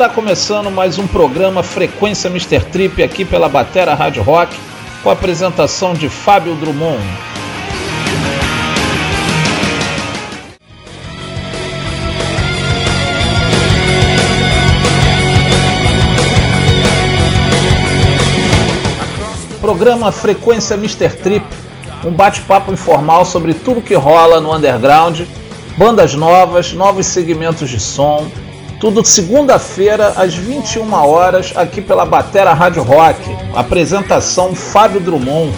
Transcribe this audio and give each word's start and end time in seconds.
Está 0.00 0.14
começando 0.14 0.70
mais 0.70 0.98
um 0.98 1.06
programa 1.06 1.62
Frequência 1.62 2.28
Mr. 2.30 2.58
Trip 2.72 3.02
aqui 3.02 3.22
pela 3.22 3.50
Batera 3.50 3.92
Rádio 3.92 4.22
Rock, 4.22 4.56
com 5.02 5.10
a 5.10 5.12
apresentação 5.12 5.92
de 5.92 6.08
Fábio 6.08 6.54
Drummond. 6.54 7.04
Programa 19.60 20.10
Frequência 20.10 20.76
Mr. 20.76 21.10
Trip, 21.10 21.44
um 22.06 22.10
bate-papo 22.10 22.72
informal 22.72 23.26
sobre 23.26 23.52
tudo 23.52 23.82
que 23.82 23.92
rola 23.92 24.40
no 24.40 24.56
underground, 24.56 25.20
bandas 25.76 26.14
novas, 26.14 26.72
novos 26.72 27.04
segmentos 27.04 27.68
de 27.68 27.78
som, 27.78 28.26
tudo 28.80 29.04
segunda-feira, 29.04 30.14
às 30.16 30.34
21 30.34 30.90
horas, 30.94 31.54
aqui 31.54 31.82
pela 31.82 32.06
Batera 32.06 32.54
Rádio 32.54 32.82
Rock. 32.82 33.20
Apresentação 33.54 34.54
Fábio 34.54 34.98
Drummond. 34.98 35.54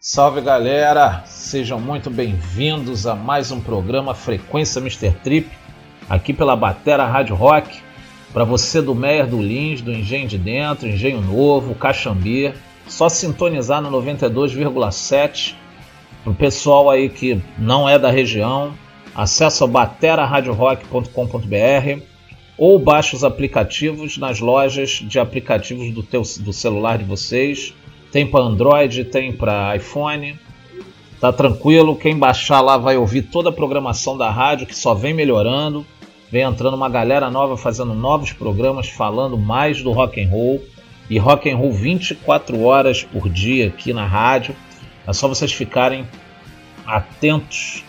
Salve 0.00 0.40
galera, 0.40 1.24
sejam 1.26 1.80
muito 1.80 2.08
bem-vindos 2.08 3.08
a 3.08 3.16
mais 3.16 3.50
um 3.50 3.60
programa 3.60 4.14
Frequência 4.14 4.78
Mr. 4.78 5.10
Trip, 5.24 5.50
aqui 6.08 6.32
pela 6.32 6.54
Batera 6.54 7.06
Rádio 7.06 7.34
Rock. 7.34 7.80
Para 8.32 8.44
você 8.44 8.80
do 8.80 8.94
Meyer 8.94 9.26
do 9.26 9.42
Lins, 9.42 9.80
do 9.80 9.90
Engenho 9.90 10.28
de 10.28 10.38
Dentro, 10.38 10.86
Engenho 10.86 11.20
Novo, 11.20 11.74
Caxambi, 11.74 12.54
só 12.86 13.08
sintonizar 13.08 13.82
no 13.82 13.90
92,7 13.90 15.56
para 16.22 16.32
o 16.32 16.34
pessoal 16.34 16.90
aí 16.90 17.08
que 17.08 17.40
não 17.58 17.88
é 17.88 17.98
da 17.98 18.10
região, 18.10 18.74
acessa 19.14 19.66
bateraradiorock.com.br 19.66 22.02
ou 22.56 22.78
baixe 22.78 23.14
os 23.14 23.22
aplicativos 23.22 24.18
nas 24.18 24.40
lojas 24.40 24.90
de 24.90 25.18
aplicativos 25.18 25.92
do, 25.94 26.02
teu, 26.02 26.22
do 26.40 26.52
celular 26.52 26.98
de 26.98 27.04
vocês. 27.04 27.72
Tem 28.10 28.26
para 28.26 28.44
Android, 28.44 29.04
tem 29.04 29.32
para 29.32 29.76
iPhone. 29.76 30.38
Tá 31.20 31.32
tranquilo, 31.32 31.96
quem 31.96 32.16
baixar 32.16 32.60
lá 32.60 32.76
vai 32.76 32.96
ouvir 32.96 33.22
toda 33.22 33.50
a 33.50 33.52
programação 33.52 34.16
da 34.16 34.30
rádio 34.30 34.66
que 34.66 34.74
só 34.74 34.94
vem 34.94 35.14
melhorando. 35.14 35.86
Vem 36.30 36.42
entrando 36.42 36.74
uma 36.74 36.88
galera 36.88 37.30
nova 37.30 37.56
fazendo 37.56 37.94
novos 37.94 38.32
programas 38.32 38.88
falando 38.88 39.38
mais 39.38 39.82
do 39.82 39.92
rock 39.92 40.20
and 40.20 40.28
roll 40.28 40.62
e 41.08 41.18
rock 41.18 41.50
and 41.50 41.56
roll 41.56 41.72
24 41.72 42.62
horas 42.62 43.02
por 43.02 43.28
dia 43.28 43.68
aqui 43.68 43.92
na 43.92 44.04
rádio. 44.04 44.54
É 45.08 45.12
só 45.14 45.26
vocês 45.26 45.50
ficarem 45.50 46.06
atentos 46.86 47.82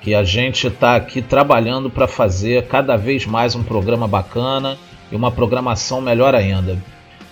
que 0.00 0.14
a 0.14 0.22
gente 0.22 0.68
está 0.68 0.94
aqui 0.94 1.20
trabalhando 1.20 1.90
para 1.90 2.06
fazer 2.06 2.68
cada 2.68 2.96
vez 2.96 3.26
mais 3.26 3.56
um 3.56 3.64
programa 3.64 4.06
bacana 4.06 4.78
e 5.10 5.16
uma 5.16 5.32
programação 5.32 6.00
melhor 6.00 6.32
ainda. 6.32 6.80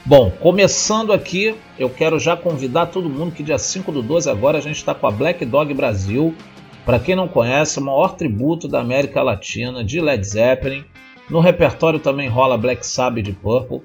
Bom, 0.05 0.29
começando 0.29 1.13
aqui, 1.13 1.55
eu 1.79 1.89
quero 1.89 2.19
já 2.19 2.37
convidar 2.37 2.87
todo 2.87 3.09
mundo 3.09 3.31
que 3.31 3.45
dia 3.45 3.59
5 3.59 3.93
do 3.93 4.03
12 4.03 4.29
agora 4.29 4.59
a 4.59 4.61
gente 4.61 4.79
está 4.79 4.93
com 4.93 5.07
a 5.07 5.11
Black 5.13 5.45
Dog 5.45 5.73
Brasil. 5.73 6.35
Para 6.85 6.99
quem 6.99 7.15
não 7.15 7.29
conhece, 7.29 7.79
o 7.79 7.83
maior 7.83 8.17
tributo 8.17 8.67
da 8.67 8.81
América 8.81 9.23
Latina 9.23 9.85
de 9.85 10.01
Led 10.01 10.27
Zeppelin. 10.27 10.85
No 11.31 11.39
repertório 11.39 12.01
também 12.01 12.29
rola 12.29 12.59
Black 12.59 12.85
Sabbath 12.85 13.23
de 13.23 13.33
Purple. 13.33 13.83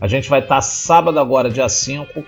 A 0.00 0.06
gente 0.06 0.28
vai 0.28 0.38
estar 0.38 0.56
tá 0.56 0.60
sábado 0.60 1.18
agora, 1.18 1.50
dia 1.50 1.68
5, 1.68 2.24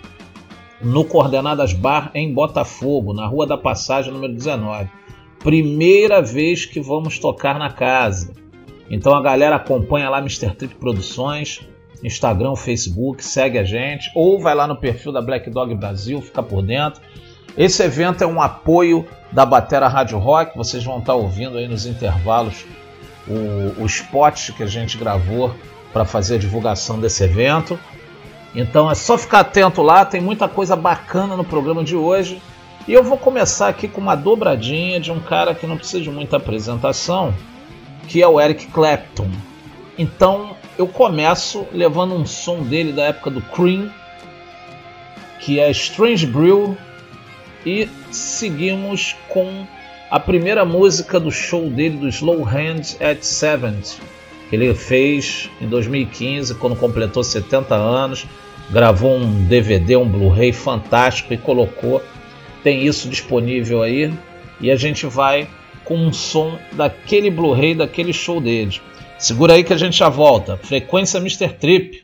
no 0.85 1.05
Coordenadas 1.05 1.73
Bar 1.73 2.11
em 2.15 2.33
Botafogo, 2.33 3.15
na 3.15 3.27
Rua 3.27 3.47
da 3.47 3.57
Passagem 3.57 4.13
número 4.13 4.35
19. 4.35 4.89
Primeira 5.39 6.21
vez 6.21 6.67
que 6.67 6.81
vamos 6.81 7.19
tocar 7.19 7.59
na 7.59 7.71
casa. 7.71 8.33
Então 8.91 9.15
a 9.15 9.23
galera 9.23 9.57
acompanha 9.57 10.11
lá 10.11 10.19
Mr. 10.19 10.51
Trip 10.51 10.75
Produções, 10.75 11.61
Instagram, 12.03 12.55
Facebook, 12.55 13.25
segue 13.25 13.59
a 13.59 13.65
gente, 13.65 14.11
ou 14.15 14.39
vai 14.39 14.55
lá 14.55 14.67
no 14.67 14.77
perfil 14.77 15.11
da 15.11 15.23
Black 15.23 15.49
Dog 15.49 15.75
Brasil, 15.75 16.21
fica 16.21 16.43
por 16.43 16.63
dentro. 16.63 17.01
Esse 17.57 17.83
evento 17.83 18.23
é 18.23 18.27
um 18.27 18.43
apoio 18.43 19.07
da 19.33 19.47
Batera 19.47 19.89
Rádio 19.89 20.19
Rock, 20.19 20.57
vocês 20.57 20.85
vão 20.85 20.99
estar 20.99 21.15
ouvindo 21.15 21.57
aí 21.57 21.67
nos 21.67 21.87
intervalos 21.87 22.67
o, 23.27 23.83
o 23.83 23.87
spot 23.87 24.51
que 24.53 24.63
a 24.63 24.67
gente 24.67 24.99
gravou 24.99 25.55
para 25.93 26.05
fazer 26.05 26.35
a 26.35 26.39
divulgação 26.39 27.01
desse 27.01 27.25
evento. 27.25 27.79
Então 28.55 28.91
é 28.91 28.95
só 28.95 29.19
ficar 29.19 29.41
atento 29.41 29.83
lá, 29.83 30.05
tem 30.05 30.21
muita 30.21 30.49
coisa 30.49 30.77
bacana 30.77 31.37
no 31.37 31.45
programa 31.45 31.83
de 31.83 31.97
hoje. 31.97 32.41
E 32.87 32.93
eu 32.93 33.03
vou 33.03 33.19
começar 33.19 33.69
aqui 33.69 33.89
com 33.89 34.01
uma 34.01 34.15
dobradinha 34.15 35.01
de 35.01 35.11
um 35.11 35.19
cara 35.19 35.55
que 35.55 35.67
não 35.67 35.77
precisa 35.77 36.03
de 36.03 36.11
muita 36.11 36.37
apresentação, 36.37 37.35
que 38.07 38.23
é 38.23 38.29
o 38.29 38.41
Eric 38.41 38.67
Clapton. 38.67 39.31
Então 39.99 40.57
eu 40.77 40.87
começo 40.87 41.67
levando 41.73 42.15
um 42.15 42.27
som 42.27 42.63
dele 42.63 42.93
da 42.93 43.05
época 43.05 43.31
do 43.31 43.41
Cream, 43.41 43.91
que 45.41 45.59
é 45.59 45.71
Strange 45.71 46.27
Brew, 46.27 46.77
e 47.65 47.89
seguimos 48.11 49.17
com 49.29 49.67
a 50.11 50.21
primeira 50.21 50.65
música 50.65 51.19
do 51.19 51.31
show 51.31 51.69
dele 51.69 51.97
do 51.97 52.09
Slow 52.09 52.43
Hands 52.43 52.97
at 53.01 53.23
70, 53.23 53.97
que 53.99 54.01
ele 54.55 54.75
fez 54.75 55.51
em 55.61 55.67
2015, 55.67 56.55
quando 56.55 56.77
completou 56.77 57.23
70 57.23 57.75
anos 57.75 58.27
gravou 58.71 59.17
um 59.17 59.45
DVD, 59.45 59.97
um 59.97 60.09
Blu-ray 60.09 60.53
fantástico 60.53 61.33
e 61.33 61.39
colocou. 61.39 62.03
Tem 62.63 62.85
isso 62.87 63.09
disponível 63.09 63.83
aí 63.83 64.13
e 64.61 64.71
a 64.71 64.77
gente 64.77 65.07
vai 65.07 65.49
com 65.85 65.97
um 65.97 66.13
som 66.13 66.59
daquele 66.73 67.31
Blu-ray, 67.31 67.75
daquele 67.75 68.13
show 68.13 68.41
dele. 68.41 68.81
Segura 69.19 69.55
aí 69.55 69.65
que 69.65 69.73
a 69.73 69.77
gente 69.77 69.99
já 69.99 70.09
volta. 70.09 70.57
Frequência 70.57 71.19
Mr. 71.19 71.49
Trip. 71.49 72.04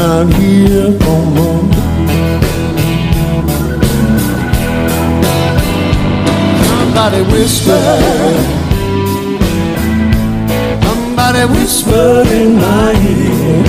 Coming 0.00 0.10
round 0.10 0.34
here 0.34 0.92
for 1.00 1.20
more. 1.34 1.62
Somebody 6.68 7.22
whisper. 7.32 7.80
Somebody 10.82 11.44
whispered 11.54 12.28
in 12.28 12.56
my 12.56 12.92
ear. 13.10 13.64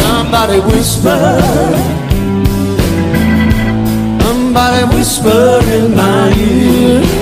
Somebody 0.00 0.60
whispered. 0.60 1.74
Somebody 4.22 4.96
whispered 4.96 5.64
in 5.64 5.94
my 5.94 6.32
ear. 6.36 7.19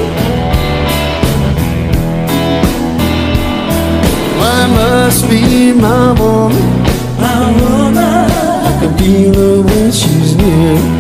Must 4.71 5.29
be 5.29 5.73
my 5.73 6.13
woman. 6.21 6.83
My 7.21 7.51
woman. 7.61 7.97
I 7.99 8.79
can 8.81 8.97
feel 8.99 9.35
her 9.35 9.63
when 9.63 9.93
she's 9.93 10.37
near. 10.37 10.98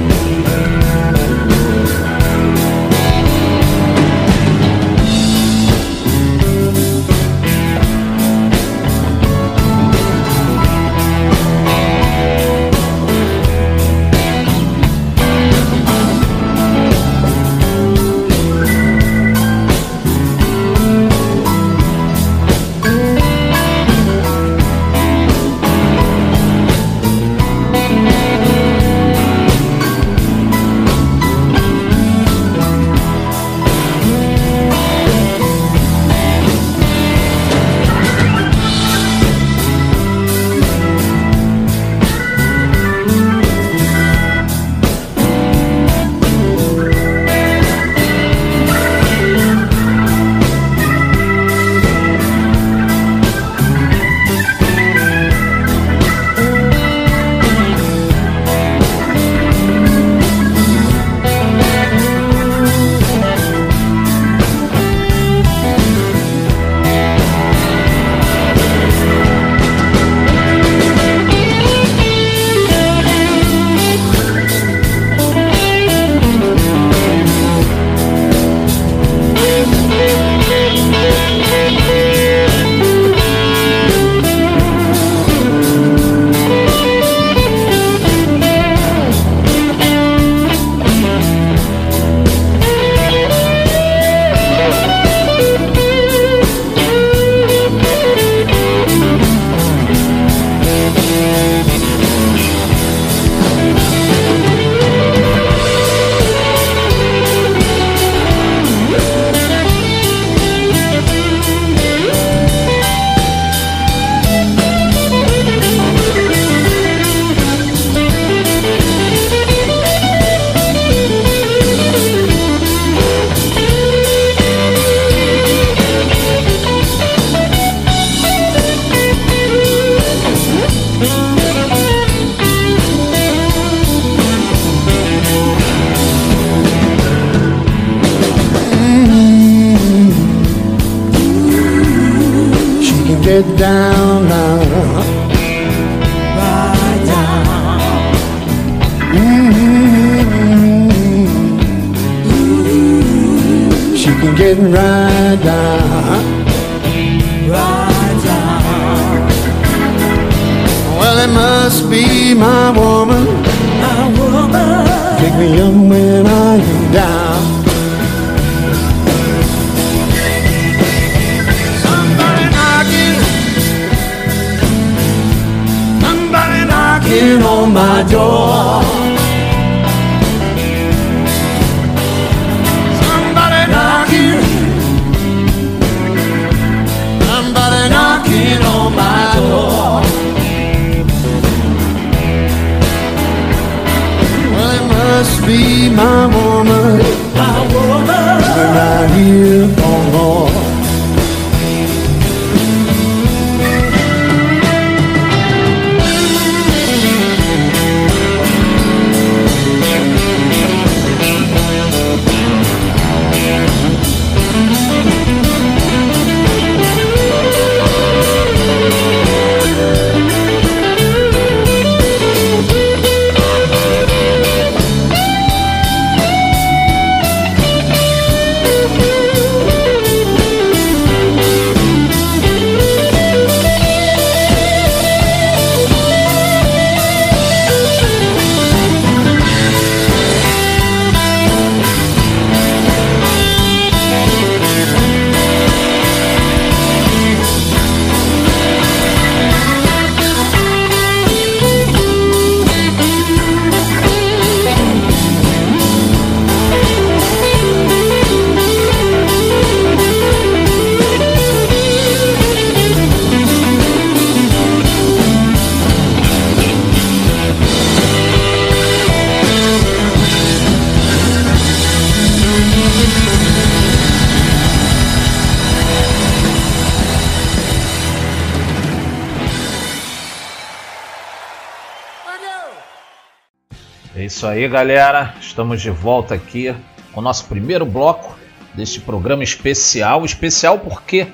Galera. 284.68 285.34
Estamos 285.40 285.80
de 285.80 285.90
volta 285.90 286.34
aqui 286.34 286.74
com 287.12 287.20
o 287.20 287.22
nosso 287.22 287.46
primeiro 287.46 287.86
bloco 287.86 288.38
deste 288.74 289.00
programa 289.00 289.42
especial. 289.42 290.24
Especial 290.24 290.78
por 290.78 291.02
quê? 291.02 291.26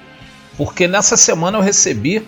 Porque 0.56 0.86
nessa 0.86 1.16
semana 1.16 1.58
eu 1.58 1.62
recebi 1.62 2.26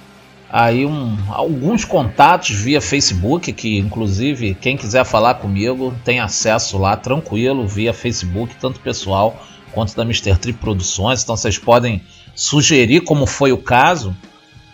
aí 0.51 0.85
um, 0.85 1.17
alguns 1.29 1.85
contatos 1.85 2.51
via 2.51 2.81
Facebook, 2.81 3.53
que 3.53 3.79
inclusive 3.79 4.55
quem 4.55 4.77
quiser 4.77 5.05
falar 5.05 5.35
comigo 5.35 5.95
tem 6.05 6.21
acesso 6.21 6.77
lá 6.77 6.97
tranquilo 6.97 7.67
via 7.67 7.95
Facebook, 7.95 8.55
tanto 8.57 8.81
pessoal 8.81 9.41
quanto 9.73 9.95
da 9.95 10.03
Mr. 10.03 10.37
Trip 10.37 10.59
Produções. 10.59 11.23
Então 11.23 11.37
vocês 11.37 11.59
podem 11.59 12.03
sugerir 12.35 13.03
como 13.03 13.27
foi 13.27 13.53
o 13.53 13.59
caso 13.59 14.15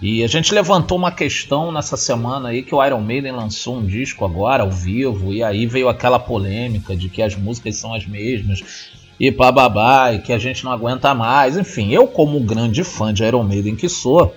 e 0.02 0.24
a 0.24 0.26
gente 0.26 0.52
levantou 0.52 0.98
uma 0.98 1.12
questão 1.12 1.70
nessa 1.70 1.96
semana 1.96 2.48
aí 2.48 2.64
que 2.64 2.74
o 2.74 2.84
Iron 2.84 3.00
Maiden 3.00 3.30
lançou 3.30 3.76
um 3.76 3.86
disco 3.86 4.24
agora 4.24 4.64
ao 4.64 4.70
vivo 4.70 5.32
e 5.32 5.44
aí 5.44 5.64
veio 5.64 5.88
aquela 5.88 6.18
polêmica 6.18 6.96
de 6.96 7.08
que 7.08 7.22
as 7.22 7.36
músicas 7.36 7.76
são 7.76 7.94
as 7.94 8.04
mesmas 8.04 8.90
e 9.20 9.30
bababá 9.30 10.12
e 10.12 10.18
que 10.18 10.32
a 10.32 10.38
gente 10.38 10.64
não 10.64 10.72
aguenta 10.72 11.14
mais. 11.14 11.56
Enfim, 11.56 11.92
eu 11.92 12.08
como 12.08 12.40
grande 12.40 12.82
fã 12.82 13.14
de 13.14 13.22
Iron 13.22 13.44
Maiden 13.44 13.76
que 13.76 13.88
sou, 13.88 14.34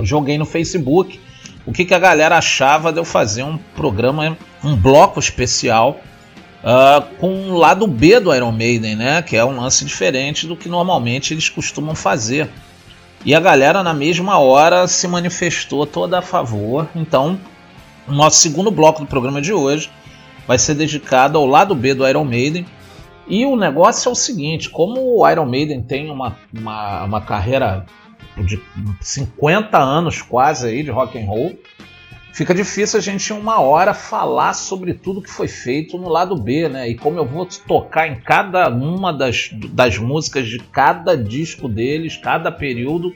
joguei 0.00 0.38
no 0.38 0.46
Facebook 0.46 1.20
o 1.66 1.72
que, 1.72 1.84
que 1.84 1.92
a 1.92 1.98
galera 1.98 2.38
achava 2.38 2.90
de 2.90 2.98
eu 2.98 3.04
fazer 3.04 3.42
um 3.42 3.58
programa, 3.76 4.38
um 4.62 4.74
bloco 4.74 5.20
especial 5.20 6.00
uh, 6.62 7.02
com 7.18 7.50
o 7.50 7.58
lado 7.58 7.86
B 7.86 8.20
do 8.20 8.34
Iron 8.34 8.52
Maiden, 8.52 8.96
né? 8.96 9.20
Que 9.20 9.36
é 9.36 9.44
um 9.44 9.60
lance 9.60 9.84
diferente 9.84 10.46
do 10.46 10.56
que 10.56 10.68
normalmente 10.68 11.34
eles 11.34 11.50
costumam 11.50 11.94
fazer. 11.94 12.48
E 13.24 13.34
a 13.34 13.40
galera 13.40 13.82
na 13.82 13.94
mesma 13.94 14.38
hora 14.38 14.86
se 14.86 15.08
manifestou 15.08 15.86
toda 15.86 16.18
a 16.18 16.22
favor. 16.22 16.86
Então, 16.94 17.40
o 18.06 18.12
nosso 18.12 18.36
segundo 18.36 18.70
bloco 18.70 19.00
do 19.00 19.06
programa 19.06 19.40
de 19.40 19.52
hoje 19.52 19.90
vai 20.46 20.58
ser 20.58 20.74
dedicado 20.74 21.38
ao 21.38 21.46
lado 21.46 21.74
B 21.74 21.94
do 21.94 22.06
Iron 22.06 22.24
Maiden. 22.24 22.66
E 23.26 23.46
o 23.46 23.56
negócio 23.56 24.10
é 24.10 24.12
o 24.12 24.14
seguinte: 24.14 24.68
como 24.68 25.18
o 25.18 25.28
Iron 25.28 25.46
Maiden 25.46 25.82
tem 25.82 26.10
uma, 26.10 26.36
uma, 26.52 27.04
uma 27.04 27.20
carreira 27.22 27.86
de 28.44 28.60
50 29.00 29.78
anos 29.78 30.20
quase 30.20 30.68
aí 30.68 30.82
de 30.82 30.90
rock 30.90 31.18
and 31.18 31.26
roll, 31.26 31.58
fica 32.34 32.52
difícil 32.52 32.98
a 32.98 33.02
gente 33.02 33.32
em 33.32 33.36
uma 33.36 33.60
hora 33.60 33.94
falar 33.94 34.54
sobre 34.54 34.92
tudo 34.92 35.22
que 35.22 35.30
foi 35.30 35.46
feito 35.46 35.96
no 35.96 36.08
lado 36.08 36.34
B, 36.34 36.68
né? 36.68 36.88
E 36.88 36.96
como 36.96 37.16
eu 37.16 37.24
vou 37.24 37.46
tocar 37.46 38.08
em 38.08 38.16
cada 38.16 38.68
uma 38.68 39.12
das, 39.12 39.50
das 39.52 39.98
músicas 39.98 40.48
de 40.48 40.58
cada 40.58 41.16
disco 41.16 41.68
deles, 41.68 42.16
cada 42.16 42.50
período, 42.50 43.14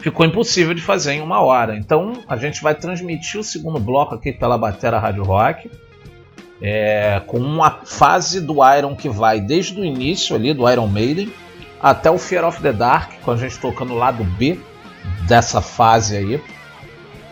ficou 0.00 0.26
impossível 0.26 0.74
de 0.74 0.82
fazer 0.82 1.12
em 1.12 1.20
uma 1.20 1.40
hora. 1.40 1.76
Então 1.76 2.24
a 2.26 2.36
gente 2.36 2.60
vai 2.60 2.74
transmitir 2.74 3.38
o 3.38 3.44
segundo 3.44 3.78
bloco 3.78 4.16
aqui 4.16 4.32
pela 4.32 4.58
Batera 4.58 4.98
Rádio 4.98 5.22
Rock. 5.22 5.70
É, 6.60 7.22
com 7.24 7.38
uma 7.38 7.70
fase 7.84 8.40
do 8.40 8.56
Iron 8.76 8.96
que 8.96 9.08
vai 9.08 9.40
desde 9.40 9.78
o 9.78 9.84
início 9.84 10.34
ali 10.34 10.52
do 10.52 10.68
Iron 10.68 10.88
Maiden 10.88 11.30
até 11.80 12.10
o 12.10 12.18
Fear 12.18 12.48
of 12.48 12.60
the 12.62 12.72
Dark, 12.72 13.12
com 13.22 13.30
a 13.30 13.36
gente 13.36 13.60
tocando 13.60 13.92
o 13.92 13.96
lado 13.96 14.24
B 14.24 14.58
dessa 15.28 15.60
fase 15.60 16.16
aí. 16.16 16.55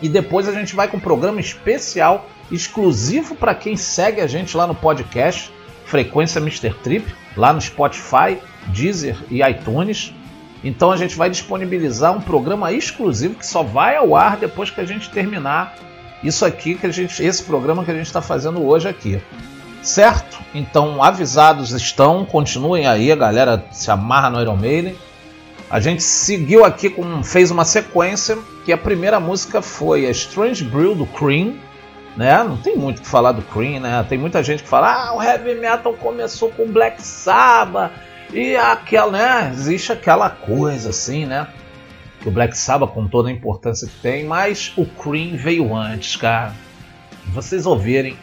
E 0.03 0.09
depois 0.09 0.49
a 0.49 0.53
gente 0.53 0.75
vai 0.75 0.89
com 0.89 0.97
um 0.97 1.01
programa 1.01 1.41
especial, 1.41 2.29
exclusivo 2.51 3.35
para 3.35 3.55
quem 3.55 3.77
segue 3.77 4.21
a 4.21 4.27
gente 4.27 4.57
lá 4.57 4.67
no 4.67 4.75
podcast, 4.75 5.53
Frequência 5.85 6.41
Mr. 6.41 6.75
Trip, 6.83 7.15
lá 7.37 7.53
no 7.53 7.61
Spotify, 7.61 8.39
Deezer 8.69 9.17
e 9.31 9.43
iTunes. 9.43 10.13
Então 10.63 10.91
a 10.91 10.97
gente 10.97 11.17
vai 11.17 11.29
disponibilizar 11.29 12.17
um 12.17 12.21
programa 12.21 12.73
exclusivo 12.73 13.35
que 13.35 13.47
só 13.47 13.63
vai 13.63 13.97
ao 13.97 14.17
ar 14.17 14.37
depois 14.37 14.71
que 14.71 14.81
a 14.81 14.85
gente 14.85 15.11
terminar 15.11 15.77
isso 16.23 16.45
aqui 16.45 16.75
que 16.75 16.87
a 16.87 16.91
gente, 16.91 17.23
esse 17.23 17.43
programa 17.43 17.85
que 17.85 17.91
a 17.91 17.95
gente 17.95 18.07
está 18.07 18.23
fazendo 18.23 18.65
hoje 18.65 18.89
aqui. 18.89 19.21
Certo? 19.83 20.39
Então 20.55 21.03
avisados 21.03 21.73
estão, 21.73 22.25
continuem 22.25 22.87
aí, 22.87 23.13
a 23.13 23.17
galera 23.17 23.63
se 23.71 23.91
amarra 23.91 24.31
no 24.31 24.41
Iron 24.41 24.57
Maiden. 24.57 24.97
A 25.71 25.81
gente 25.81 26.03
seguiu 26.03 26.65
aqui 26.65 26.91
com 26.91 27.23
fez 27.23 27.51
uma 27.51 27.65
sequência 27.65 28.39
que 28.65 28.73
a 28.73 28.79
primeira 28.79 29.19
música 29.19 29.63
foi 29.63 30.07
a 30.07 30.11
Strange 30.11 30.63
Brew 30.63 30.95
do 30.95 31.07
Cream, 31.07 31.55
né? 32.17 32.45
Não 32.45 32.57
tem 32.57 32.77
muito 32.77 32.99
o 32.99 33.03
que 33.03 33.09
falar 33.09 33.33
do 33.33 33.43
Cream, 33.43 33.81
né? 33.81 34.05
Tem 34.09 34.19
muita 34.19 34.43
gente 34.43 34.63
que 34.63 34.69
fala: 34.69 35.09
"Ah, 35.09 35.17
o 35.17 35.23
heavy 35.23 35.55
metal 35.55 35.95
começou 35.95 36.51
com 36.51 36.71
Black 36.71 37.03
Sabbath" 37.03 37.93
e 38.33 38.55
aquela, 38.57 39.11
né? 39.11 39.51
Existe 39.53 39.93
aquela 39.93 40.29
coisa 40.31 40.91
assim, 40.91 41.25
né? 41.25 41.49
Que 42.21 42.29
o 42.29 42.33
Black 42.33 42.57
Sabbath 42.57 42.91
com 42.93 43.09
toda 43.09 43.29
a 43.29 43.33
importância 43.33 43.89
que 43.89 43.97
tem, 44.01 44.25
mas 44.25 44.73
o 44.77 44.85
Cream 44.85 45.37
veio 45.37 45.75
antes, 45.75 46.17
cara. 46.17 46.55
Vocês 47.27 47.65
ouvirem 47.65 48.17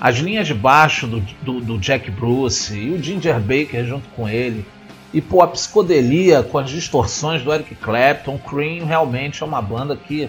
as 0.00 0.16
linhas 0.16 0.46
de 0.46 0.54
baixo 0.54 1.06
do, 1.06 1.20
do, 1.42 1.60
do 1.60 1.78
Jack 1.78 2.10
Bruce 2.10 2.74
e 2.74 2.90
o 2.90 3.02
Ginger 3.02 3.38
Baker 3.40 3.84
junto 3.84 4.08
com 4.10 4.28
ele 4.28 4.64
e 5.12 5.20
pô, 5.20 5.42
a 5.42 5.48
psicodelia 5.48 6.42
com 6.42 6.58
as 6.58 6.70
distorções 6.70 7.42
do 7.42 7.52
Eric 7.52 7.74
Clapton, 7.76 8.38
Cream 8.38 8.84
realmente 8.84 9.42
é 9.42 9.46
uma 9.46 9.62
banda 9.62 9.96
que 9.96 10.28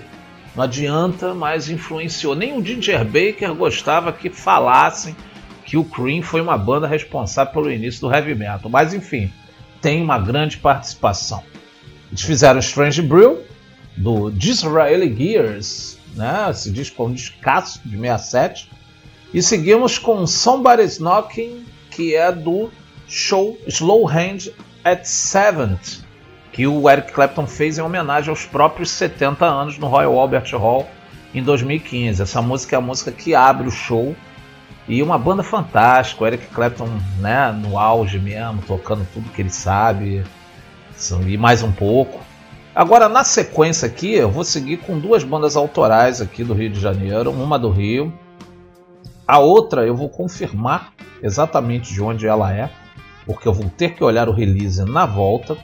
não 0.56 0.64
adianta, 0.64 1.34
mas 1.34 1.70
influenciou. 1.70 2.36
Nem 2.36 2.58
o 2.58 2.66
Ginger 2.66 3.04
Baker 3.06 3.54
gostava 3.54 4.12
que 4.12 4.30
falassem 4.30 5.16
que 5.66 5.78
o 5.78 5.84
Cream 5.84 6.22
foi 6.22 6.42
uma 6.42 6.58
banda 6.58 6.88
responsável 6.88 7.54
pelo 7.54 7.72
início 7.72 8.02
do 8.02 8.14
heavy 8.14 8.34
metal. 8.34 8.70
Mas 8.70 8.94
enfim, 8.94 9.32
tem 9.82 10.02
uma 10.02 10.18
grande 10.18 10.58
participação. 10.58 11.44
Eles 12.10 12.22
fizeram 12.22 12.60
Strange 12.60 13.02
Brew, 13.02 13.44
do 13.96 14.32
Disraeli 14.32 15.14
Gears, 15.16 15.98
né? 16.16 16.48
esse 16.50 16.72
disco 16.72 17.04
é 17.04 17.06
um 17.06 17.14
descasso 17.14 17.82
de 17.86 17.98
67. 17.98 18.70
E 19.34 19.44
seguimos 19.44 20.00
com 20.00 20.26
Somebody's 20.26 20.98
Knocking, 20.98 21.66
que 21.92 22.16
é 22.16 22.32
do 22.32 22.72
show 23.08 23.58
Slow 23.68 24.08
Hand 24.08 24.50
at 24.90 25.06
Seventh, 25.06 26.04
que 26.52 26.66
o 26.66 26.90
Eric 26.90 27.14
Clapton 27.14 27.46
fez 27.46 27.78
em 27.78 27.82
homenagem 27.82 28.30
aos 28.30 28.46
próprios 28.46 28.90
70 28.90 29.46
anos 29.46 29.78
no 29.78 29.88
Royal 29.88 30.18
Albert 30.18 30.52
Hall 30.54 30.90
em 31.34 31.44
2015. 31.44 32.22
Essa 32.22 32.42
música 32.42 32.76
é 32.76 32.80
a 32.80 32.82
música 32.82 33.12
que 33.12 33.36
abre 33.36 33.68
o 33.68 33.72
show 33.72 34.16
e 34.88 35.04
uma 35.04 35.18
banda 35.18 35.44
fantástica, 35.44 36.24
o 36.24 36.28
Eric 36.28 36.48
Clapton 36.48 36.90
né, 37.20 37.52
no 37.52 37.78
auge 37.78 38.18
mesmo, 38.18 38.62
tocando 38.64 39.08
tudo 39.14 39.30
que 39.30 39.42
ele 39.42 39.52
sabe 39.52 40.24
e 41.28 41.38
mais 41.38 41.62
um 41.62 41.72
pouco. 41.72 42.20
Agora 42.74 43.08
na 43.08 43.24
sequência 43.24 43.88
aqui 43.88 44.16
eu 44.16 44.32
vou 44.32 44.44
seguir 44.44 44.78
com 44.78 44.98
duas 44.98 45.24
bandas 45.24 45.56
autorais 45.56 46.20
aqui 46.22 46.44
do 46.44 46.54
Rio 46.54 46.72
de 46.72 46.80
Janeiro, 46.80 47.32
uma 47.32 47.60
do 47.60 47.70
Rio, 47.70 48.12
a 49.28 49.38
outra 49.38 49.86
eu 49.86 49.96
vou 49.96 50.10
confirmar 50.10 50.94
exatamente 51.22 51.94
de 51.94 52.02
onde 52.02 52.26
ela 52.26 52.52
é 52.52 52.72
porque 53.30 53.48
eu 53.48 53.54
vou 53.54 53.70
ter 53.70 53.94
que 53.94 54.04
olhar 54.04 54.28
o 54.28 54.32
release 54.32 54.84
na 54.86 55.06
volta. 55.06 55.56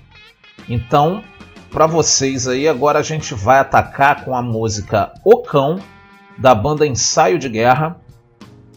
Então, 0.70 1.24
para 1.72 1.88
vocês 1.88 2.48
aí, 2.48 2.68
agora 2.68 3.00
a 3.00 3.02
gente 3.02 3.34
vai 3.34 3.58
atacar 3.58 4.24
com 4.24 4.36
a 4.36 4.42
música 4.42 5.12
O 5.26 5.42
Cão, 5.42 5.80
da 6.38 6.54
banda 6.54 6.86
Ensaio 6.86 7.40
de 7.40 7.50
Guerra, 7.50 8.00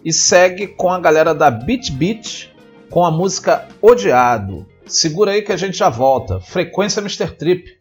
e 0.03 0.11
segue 0.11 0.69
com 0.69 0.91
a 0.91 0.99
galera 0.99 1.35
da 1.35 1.51
Beat 1.51 1.91
Beat 1.91 2.49
com 2.89 3.05
a 3.05 3.11
música 3.11 3.69
Odiado. 3.83 4.67
Segura 4.87 5.33
aí 5.33 5.43
que 5.43 5.53
a 5.53 5.57
gente 5.59 5.77
já 5.77 5.91
volta. 5.91 6.41
Frequência 6.41 7.01
Mr. 7.01 7.33
Trip. 7.33 7.77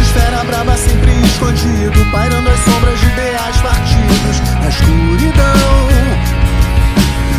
Esfera 0.00 0.44
braba 0.44 0.76
sempre 0.76 0.91
escondido 1.42 2.04
Pairando 2.10 2.48
as 2.48 2.60
sombras 2.60 3.00
de 3.00 3.06
ideais 3.06 3.56
partidos 3.56 4.40
Na 4.60 4.68
escuridão. 4.68 5.82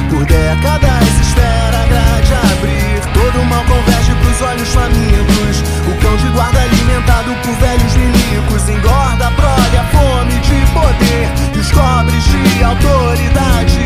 Por 0.09 0.25
décadas 0.25 1.19
espera 1.21 1.81
a 1.81 1.85
grade 1.87 2.33
abrir. 2.53 2.99
Todo 3.13 3.43
mal 3.45 3.63
converge 3.63 4.13
pros 4.21 4.41
olhos 4.41 4.69
famintos. 4.69 5.63
O 5.87 6.01
cão 6.01 6.15
de 6.17 6.27
guarda 6.29 6.61
alimentado 6.61 7.33
por 7.43 7.55
velhos 7.55 7.95
milicos 7.95 8.69
Engorda 8.69 9.27
a 9.27 9.31
prole, 9.31 9.77
a 9.77 9.83
fome 9.85 10.39
de 10.39 10.65
poder. 10.71 11.55
E 11.55 11.59
os 11.59 11.71
cobres 11.71 12.23
de 12.25 12.63
autoridade. 12.63 13.79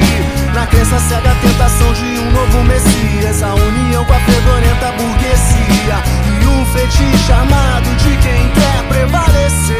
Na 0.53 0.67
crença 0.67 0.99
cega 0.99 1.31
a 1.31 1.35
tentação 1.35 1.93
de 1.93 2.19
um 2.19 2.31
novo 2.31 2.63
messias. 2.63 3.41
A 3.41 3.53
união 3.53 4.03
com 4.03 4.13
a 4.13 4.19
fedorenta 4.19 4.91
burguesia 4.97 6.26
um 6.47 6.65
fetiche 6.65 7.31
amado 7.31 7.89
de 7.95 8.17
quem 8.17 8.49
quer 8.49 8.83
prevalecer. 8.89 9.77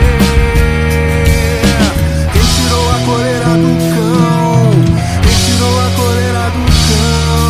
Quem 2.31 2.41
tirou 2.41 2.89
a 2.91 2.99
coleira 3.05 3.45
do 3.45 3.71
cão? 3.95 4.71
Quem 5.23 5.35
tirou 5.45 5.79
a 5.79 5.89
coleira 5.95 6.49
do 6.51 6.65
cão? 6.87 7.47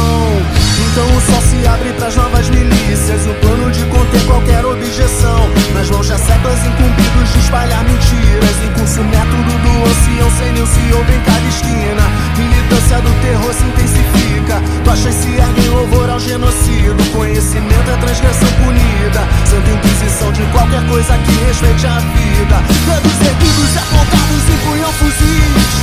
Então 0.80 1.06
o 1.16 1.22
sol 1.22 1.42
se 1.42 1.68
abre 1.68 1.94
pras 1.94 2.16
novas 2.16 2.50
milícias. 2.50 3.26
O 3.26 3.34
plano 3.36 3.72
de 3.72 3.84
conter 3.86 4.24
qualquer 4.26 4.66
objeção. 4.66 5.50
Nas 5.74 5.90
mãos 5.90 6.08
de 6.08 6.18
séculos 6.18 6.60
incumbidos 6.66 7.34
de 7.34 7.40
espalhar 7.40 7.84
mentiras. 7.84 8.56
Em 8.64 8.72
curso 8.74 9.04
método 9.04 9.52
do 9.64 9.84
oceano 9.84 10.32
sem 10.38 10.52
nem 10.54 10.66
se 10.66 10.94
ouve 10.94 11.14
em 11.14 11.22
cada 11.22 11.48
esquina. 11.48 12.04
Militância 12.38 13.02
do 13.02 13.14
terror 13.22 13.54
se 13.54 13.64
intensifica 13.64 14.27
fica. 14.38 14.62
Tua 14.84 14.96
se 14.96 15.30
ergue 15.36 15.66
em 15.66 15.70
louvor 15.70 16.10
ao 16.10 16.20
genocídio. 16.20 16.96
Conhecimento 17.12 17.90
é 17.90 17.98
transgressão 17.98 18.50
punida. 18.64 19.22
Santa 19.46 19.70
inquisição 19.72 20.32
de 20.32 20.44
qualquer 20.52 20.84
coisa 20.88 21.18
que 21.18 21.32
respeite 21.46 21.88
a 21.88 22.00
vida. 22.00 22.58
Dedos 22.86 23.18
erguidos, 23.26 23.78
apontados 23.78 24.44
empunham 24.54 24.92
fuzis. 24.94 25.74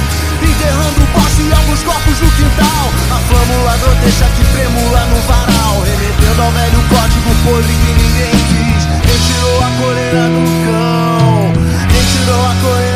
Enterrando 0.43 1.03
o 1.03 1.07
poste 1.19 1.43
e 1.43 1.53
alguns 1.53 1.83
corpos 1.83 2.21
no 2.21 2.31
quintal. 2.33 2.87
A 3.11 3.19
flâmula 3.29 3.75
o 3.75 3.95
deixa 4.03 4.27
que 4.37 4.45
tremula 4.53 5.01
no 5.07 5.21
varal. 5.27 5.83
Remetendo 5.83 6.43
ao 6.43 6.51
velho 6.53 6.81
código 6.89 7.31
podre 7.45 7.75
que 7.75 7.93
ninguém 8.03 8.35
quis. 8.51 8.85
Retirou 9.05 9.59
a 9.63 9.71
coleira 9.81 10.25
do 10.29 10.43
cão. 10.65 11.53
Retirou 11.89 12.43
a 12.47 12.55
coleira 12.63 12.94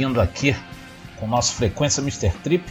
seguindo 0.00 0.18
aqui 0.18 0.56
com 1.18 1.26
o 1.26 1.28
nosso 1.28 1.52
Frequência 1.56 2.00
Mr. 2.00 2.30
Trip. 2.42 2.64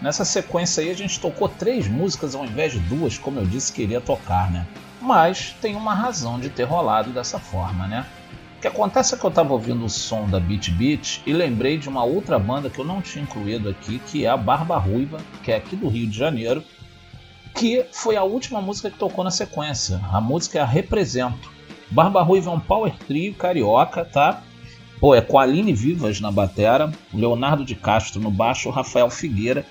Nessa 0.00 0.24
sequência 0.24 0.84
aí 0.84 0.88
a 0.88 0.94
gente 0.94 1.18
tocou 1.18 1.48
três 1.48 1.88
músicas 1.88 2.32
ao 2.32 2.44
invés 2.44 2.74
de 2.74 2.78
duas, 2.78 3.18
como 3.18 3.40
eu 3.40 3.44
disse 3.44 3.72
que 3.72 3.82
iria 3.82 4.00
tocar, 4.00 4.52
né? 4.52 4.64
Mas 5.02 5.56
tem 5.60 5.74
uma 5.74 5.92
razão 5.92 6.38
de 6.38 6.48
ter 6.48 6.62
rolado 6.62 7.10
dessa 7.10 7.40
forma, 7.40 7.88
né? 7.88 8.06
O 8.56 8.60
que 8.60 8.68
acontece 8.68 9.16
é 9.16 9.18
que 9.18 9.24
eu 9.24 9.30
estava 9.30 9.52
ouvindo 9.52 9.84
o 9.84 9.90
som 9.90 10.28
da 10.28 10.38
Beat 10.38 10.70
Beat 10.70 11.22
e 11.26 11.32
lembrei 11.32 11.76
de 11.76 11.88
uma 11.88 12.04
outra 12.04 12.38
banda 12.38 12.70
que 12.70 12.78
eu 12.78 12.84
não 12.84 13.02
tinha 13.02 13.24
incluído 13.24 13.68
aqui, 13.68 13.98
que 14.06 14.24
é 14.24 14.28
a 14.28 14.36
Barba 14.36 14.78
Ruiva, 14.78 15.18
que 15.42 15.50
é 15.50 15.56
aqui 15.56 15.74
do 15.74 15.88
Rio 15.88 16.06
de 16.06 16.16
Janeiro, 16.16 16.62
que 17.52 17.84
foi 17.90 18.14
a 18.14 18.22
última 18.22 18.60
música 18.62 18.88
que 18.92 18.96
tocou 18.98 19.24
na 19.24 19.32
sequência. 19.32 20.00
A 20.12 20.20
música 20.20 20.60
é 20.60 20.62
a 20.62 20.66
Represento. 20.66 21.50
Barba 21.90 22.22
Ruiva 22.22 22.48
é 22.48 22.54
um 22.54 22.60
power 22.60 22.94
trio 23.08 23.34
carioca, 23.34 24.04
tá? 24.04 24.40
Pô, 24.98 25.14
é 25.14 25.20
com 25.20 25.38
a 25.38 25.42
Aline 25.42 25.74
Vivas 25.74 26.20
na 26.20 26.30
batera, 26.30 26.90
Leonardo 27.12 27.64
de 27.64 27.74
Castro 27.74 28.20
no 28.20 28.30
baixo, 28.30 28.70
Rafael 28.70 29.10
Figueira 29.10 29.64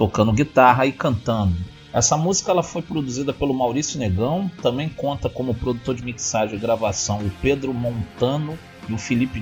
tocando 0.00 0.32
guitarra 0.32 0.86
e 0.86 0.92
cantando. 0.92 1.54
Essa 1.92 2.16
música 2.16 2.50
ela 2.50 2.62
foi 2.62 2.80
produzida 2.80 3.34
pelo 3.34 3.52
Maurício 3.52 3.98
Negão, 3.98 4.50
também 4.62 4.88
conta 4.88 5.28
como 5.28 5.52
produtor 5.52 5.94
de 5.94 6.02
mixagem 6.02 6.56
e 6.56 6.58
gravação 6.58 7.18
o 7.18 7.30
Pedro 7.42 7.74
Montano 7.74 8.58
e 8.88 8.94
o 8.94 8.98
Felipe 8.98 9.38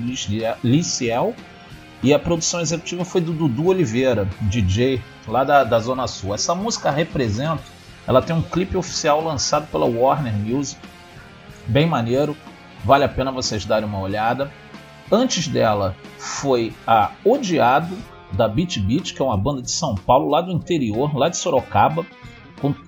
Liciel. 0.61 1.33
E 2.03 2.13
a 2.13 2.19
produção 2.19 2.59
executiva 2.59 3.05
foi 3.05 3.21
do 3.21 3.31
Dudu 3.31 3.67
Oliveira, 3.67 4.27
DJ 4.41 5.01
lá 5.25 5.45
da, 5.45 5.63
da 5.63 5.79
Zona 5.79 6.07
Sul. 6.07 6.35
Essa 6.35 6.53
música 6.53 6.91
representa, 6.91 7.63
ela 8.05 8.21
tem 8.21 8.35
um 8.35 8.41
clipe 8.41 8.75
oficial 8.75 9.23
lançado 9.23 9.65
pela 9.71 9.85
Warner 9.85 10.33
Music, 10.33 10.81
bem 11.67 11.85
maneiro, 11.85 12.35
vale 12.83 13.05
a 13.05 13.09
pena 13.09 13.31
vocês 13.31 13.63
darem 13.63 13.87
uma 13.87 13.99
olhada. 13.99 14.51
Antes 15.11 15.47
dela 15.47 15.95
foi 16.17 16.71
a 16.85 17.11
Odiado, 17.25 17.97
da 18.31 18.47
Beat 18.47 18.77
Beat, 18.79 19.13
que 19.13 19.21
é 19.21 19.25
uma 19.25 19.37
banda 19.37 19.61
de 19.61 19.69
São 19.71 19.95
Paulo, 19.95 20.29
lá 20.29 20.41
do 20.41 20.51
interior, 20.51 21.17
lá 21.17 21.29
de 21.29 21.37
Sorocaba. 21.37 22.05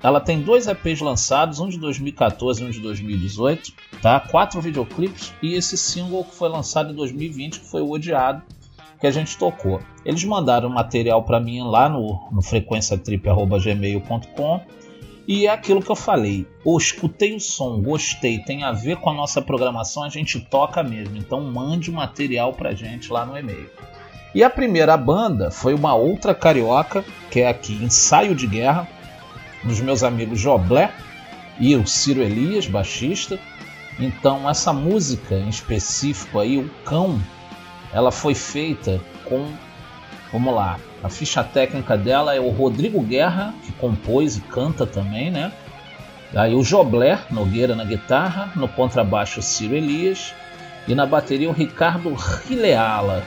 Ela 0.03 0.19
tem 0.19 0.41
dois 0.41 0.67
EPs 0.67 0.99
lançados, 1.01 1.59
um 1.59 1.67
de 1.67 1.79
2014 1.79 2.61
e 2.61 2.65
um 2.65 2.69
de 2.69 2.79
2018, 2.79 3.73
tá? 4.01 4.19
quatro 4.19 4.61
videoclipes 4.61 5.33
e 5.41 5.55
esse 5.55 5.75
single 5.77 6.25
que 6.25 6.35
foi 6.35 6.49
lançado 6.49 6.91
em 6.91 6.95
2020, 6.95 7.61
que 7.61 7.65
foi 7.65 7.81
o 7.81 7.89
Odiado, 7.89 8.43
que 8.99 9.07
a 9.07 9.11
gente 9.11 9.35
tocou. 9.37 9.79
Eles 10.05 10.23
mandaram 10.23 10.69
material 10.69 11.23
para 11.23 11.39
mim 11.39 11.63
lá 11.63 11.89
no, 11.89 12.29
no 12.31 12.41
frequenciatrip.gmail.com 12.41 14.61
e 15.31 15.47
é 15.47 15.49
aquilo 15.49 15.81
que 15.81 15.89
eu 15.89 15.95
falei. 15.95 16.45
Eu 16.65 16.75
escutei 16.75 17.33
o 17.33 17.39
som, 17.39 17.81
gostei, 17.81 18.39
tem 18.39 18.65
a 18.65 18.73
ver 18.73 18.97
com 18.97 19.09
a 19.09 19.13
nossa 19.13 19.41
programação, 19.41 20.03
a 20.03 20.09
gente 20.09 20.41
toca 20.41 20.83
mesmo. 20.83 21.15
Então 21.15 21.39
mande 21.39 21.89
o 21.89 21.93
material 21.93 22.51
pra 22.51 22.73
gente 22.73 23.09
lá 23.09 23.25
no 23.25 23.37
e-mail. 23.37 23.69
E 24.35 24.43
a 24.43 24.49
primeira 24.49 24.97
banda 24.97 25.49
foi 25.49 25.73
uma 25.73 25.95
outra 25.95 26.35
carioca, 26.35 27.05
que 27.29 27.39
é 27.39 27.47
aqui 27.47 27.81
Ensaio 27.81 28.35
de 28.35 28.45
Guerra, 28.45 28.85
dos 29.63 29.79
meus 29.79 30.03
amigos 30.03 30.37
Joblé 30.37 30.93
e 31.57 31.77
o 31.77 31.87
Ciro 31.87 32.21
Elias, 32.21 32.67
baixista. 32.67 33.39
Então 33.97 34.49
essa 34.49 34.73
música 34.73 35.35
em 35.35 35.47
específico 35.47 36.41
aí, 36.41 36.57
o 36.57 36.69
Cão, 36.83 37.21
ela 37.93 38.11
foi 38.11 38.35
feita 38.35 38.99
com, 39.23 39.47
vamos 40.29 40.53
lá, 40.53 40.77
a 41.03 41.09
ficha 41.09 41.43
técnica 41.43 41.97
dela 41.97 42.35
é 42.35 42.39
o 42.39 42.49
Rodrigo 42.49 43.01
Guerra, 43.01 43.53
que 43.63 43.71
compôs 43.73 44.37
e 44.37 44.41
canta 44.41 44.85
também, 44.85 45.31
né? 45.31 45.51
Aí 46.35 46.53
o 46.53 46.63
Joblé 46.63 47.19
Nogueira 47.29 47.75
na 47.75 47.83
guitarra, 47.83 48.51
no 48.55 48.67
contrabaixo 48.67 49.41
Ciro 49.41 49.75
Elias 49.75 50.33
e 50.87 50.95
na 50.95 51.05
bateria 51.05 51.49
o 51.49 51.53
Ricardo 51.53 52.13
Rileala. 52.13 53.23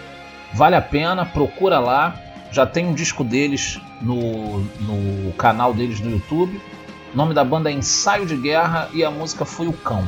Vale 0.55 0.77
a 0.77 0.81
pena, 0.81 1.27
procura 1.27 1.79
lá. 1.79 2.19
Já 2.51 2.65
tem 2.65 2.87
um 2.87 2.95
disco 2.95 3.25
deles 3.25 3.81
no, 4.01 4.61
no 4.61 5.33
canal 5.33 5.75
deles 5.75 6.01
no 6.01 6.11
YouTube. 6.11 6.61
O 7.13 7.17
nome 7.17 7.35
da 7.35 7.45
banda 7.45 7.71
é 7.71 7.75
Ensaio 7.75 8.25
de 8.25 8.37
Guerra 8.37 8.89
e 8.95 9.05
a 9.05 9.11
música 9.11 9.45
foi 9.45 9.67
O 9.67 9.73
Cão. 9.73 10.07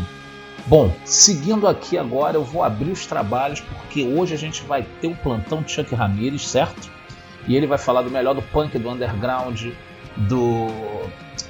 Bom, 0.66 0.92
seguindo 1.04 1.68
aqui 1.68 1.98
agora, 1.98 2.36
eu 2.36 2.44
vou 2.44 2.62
abrir 2.62 2.90
os 2.90 3.06
trabalhos 3.06 3.60
porque 3.60 4.04
hoje 4.04 4.34
a 4.34 4.38
gente 4.38 4.62
vai 4.64 4.82
ter 5.00 5.08
o 5.08 5.16
plantão 5.16 5.62
Chuck 5.66 5.94
Ramirez, 5.94 6.48
certo? 6.48 6.95
E 7.46 7.56
ele 7.56 7.66
vai 7.66 7.78
falar 7.78 8.02
do 8.02 8.10
melhor 8.10 8.34
do 8.34 8.42
punk 8.42 8.78
do 8.78 8.90
underground, 8.90 9.66
do, 10.16 10.66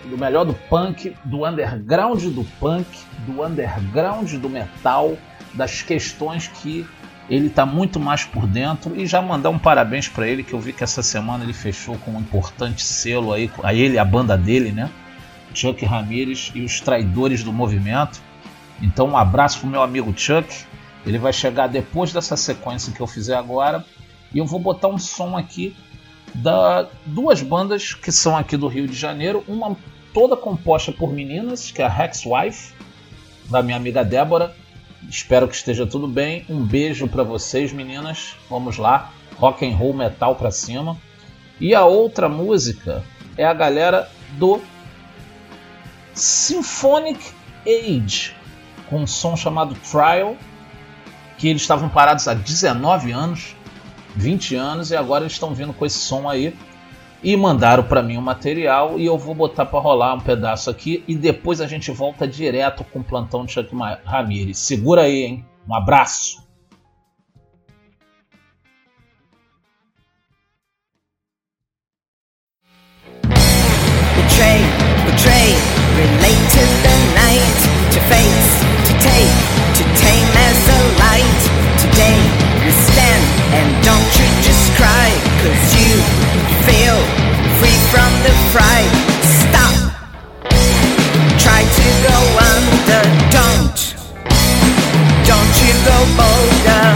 do 0.05 0.19
melhor 0.19 0.45
do 0.45 0.55
punk, 0.55 1.15
do 1.25 1.47
underground 1.47 2.23
do 2.25 2.45
punk, 2.61 2.87
do 3.27 3.43
underground 3.43 4.33
do 4.35 4.49
metal, 4.49 5.17
das 5.55 5.83
questões 5.83 6.49
que 6.49 6.87
ele 7.29 7.47
está 7.47 7.67
muito 7.67 7.99
mais 7.99 8.25
por 8.25 8.47
dentro. 8.47 8.95
E 8.97 9.07
já 9.07 9.21
mandar 9.21 9.51
um 9.51 9.59
parabéns 9.59 10.09
para 10.09 10.29
ele 10.29 10.43
que 10.43 10.53
eu 10.53 10.61
vi 10.61 10.73
que 10.73 10.85
essa 10.85 11.03
semana 11.03 11.45
ele 11.45 11.53
fechou 11.53 11.97
com 11.99 12.13
um 12.13 12.21
importante 12.21 12.85
selo 12.85 13.33
aí 13.33 13.51
a 13.63 13.75
ele 13.75 13.99
a 13.99 14.05
banda 14.05 14.37
dele 14.37 14.71
né? 14.71 14.91
Chuck 15.55 15.85
Ramirez 15.85 16.53
e 16.55 16.63
os 16.63 16.81
traidores 16.81 17.43
do 17.43 17.53
movimento. 17.53 18.21
Então 18.81 19.09
um 19.09 19.17
abraço 19.17 19.61
pro 19.61 19.69
meu 19.69 19.83
amigo 19.83 20.13
Chuck. 20.17 20.65
Ele 21.05 21.19
vai 21.19 21.33
chegar 21.33 21.67
depois 21.69 22.13
dessa 22.13 22.37
sequência 22.37 22.93
que 22.93 23.01
eu 23.01 23.07
fizer 23.07 23.37
agora. 23.37 23.85
E 24.35 24.39
eu 24.39 24.45
vou 24.45 24.61
botar 24.61 24.89
um 24.89 24.99
som 24.99 25.37
aqui 25.37 25.75
da 26.37 26.89
duas 27.05 27.43
bandas 27.43 27.95
que 27.95 28.13
são 28.13 28.37
aqui 28.37 28.57
do 28.57 28.69
Rio 28.69 28.87
de 28.87 28.95
Janeiro 28.95 29.45
uma 29.49 29.77
toda 30.13 30.37
composta 30.37 30.93
por 30.93 31.13
meninas 31.13 31.71
que 31.71 31.83
é 31.83 31.85
a 31.85 31.89
Rex 31.89 32.25
Wife 32.25 32.75
da 33.51 33.63
minha 33.63 33.77
amiga 33.77 34.05
Débora 34.05 34.55
Espero 35.09 35.47
que 35.47 35.55
esteja 35.55 35.87
tudo 35.87 36.09
bem. 36.09 36.45
Um 36.49 36.65
beijo 36.65 37.07
para 37.07 37.23
vocês, 37.23 37.73
meninas. 37.73 38.35
Vamos 38.51 38.77
lá, 38.77 39.13
rock 39.37 39.65
and 39.65 39.77
roll 39.77 39.95
metal 39.95 40.35
para 40.35 40.51
cima. 40.51 40.97
E 41.61 41.75
a 41.75 41.85
outra 41.85 42.29
música 42.29 43.05
é 43.37 43.45
a 43.45 43.55
galera 43.55 44.11
do 44.33 44.61
Symphonic 46.13 47.21
Age, 47.65 48.35
com 48.91 49.03
um 49.03 49.07
som 49.07 49.37
chamado 49.37 49.77
Trial, 49.77 50.37
que 51.39 51.49
eles 51.49 51.63
estavam 51.63 51.89
parados 51.89 52.27
há 52.27 52.35
19 52.35 53.13
anos, 53.13 53.56
20 54.17 54.57
anos, 54.57 54.91
e 54.91 54.97
agora 54.97 55.25
eles 55.25 55.35
estão 55.35 55.55
vindo 55.55 55.73
com 55.73 55.87
esse 55.87 55.99
som 55.99 56.29
aí. 56.29 56.57
E 57.23 57.37
mandaram 57.37 57.83
para 57.83 58.03
mim 58.03 58.17
o 58.17 58.23
material 58.23 58.99
e 58.99 59.07
eu 59.07 59.19
vou 59.19 59.35
botar 59.35 59.67
para 59.67 59.81
rolar 59.81 60.15
um 60.15 60.21
pedaço 60.21 60.71
aqui 60.71 61.03
e 61.09 61.15
depois 61.15 61.61
a 61.61 61.67
gente 61.67 61.91
volta 61.91 62.29
direto 62.29 62.85
com 62.85 63.01
o 63.01 63.05
plantão 63.05 63.45
de 63.45 63.53
Chuck 63.53 63.71
Ramirez. 64.05 64.59
Segura 64.59 65.03
aí, 65.03 65.25
hein? 65.25 65.45
Um 65.69 65.75
abraço. 65.75 66.47
Betray, 74.15 74.61
betray, 75.07 75.55
the 75.97 76.97
night, 77.15 77.66
stand 82.91 83.25
and 83.57 83.69
don't 83.85 84.11
you 84.19 84.29
just 84.43 84.73
cry, 84.77 85.09
cause 85.43 85.65
you 85.77 85.93
feel 86.69 86.99
free 87.59 87.79
from 87.93 88.11
the 88.27 88.35
fright. 88.53 88.93
Stop, 89.41 89.77
try 91.41 91.63
to 91.65 91.87
go 92.05 92.19
under, 92.55 93.03
don't, 93.33 93.79
don't 95.25 95.55
you 95.63 95.73
go 95.89 95.99
bolder. 96.19 96.87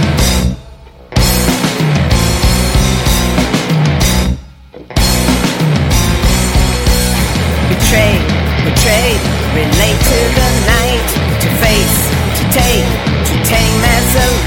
Betray, 7.70 8.14
betray, 8.64 9.10
relate 9.54 10.00
to 10.10 10.18
the 10.38 10.48
night, 10.66 11.08
to 11.42 11.48
face, 11.62 11.98
to 12.38 12.44
take, 12.54 12.86
to 13.26 13.34
tame 13.44 13.82
as 13.82 14.14
a 14.14 14.39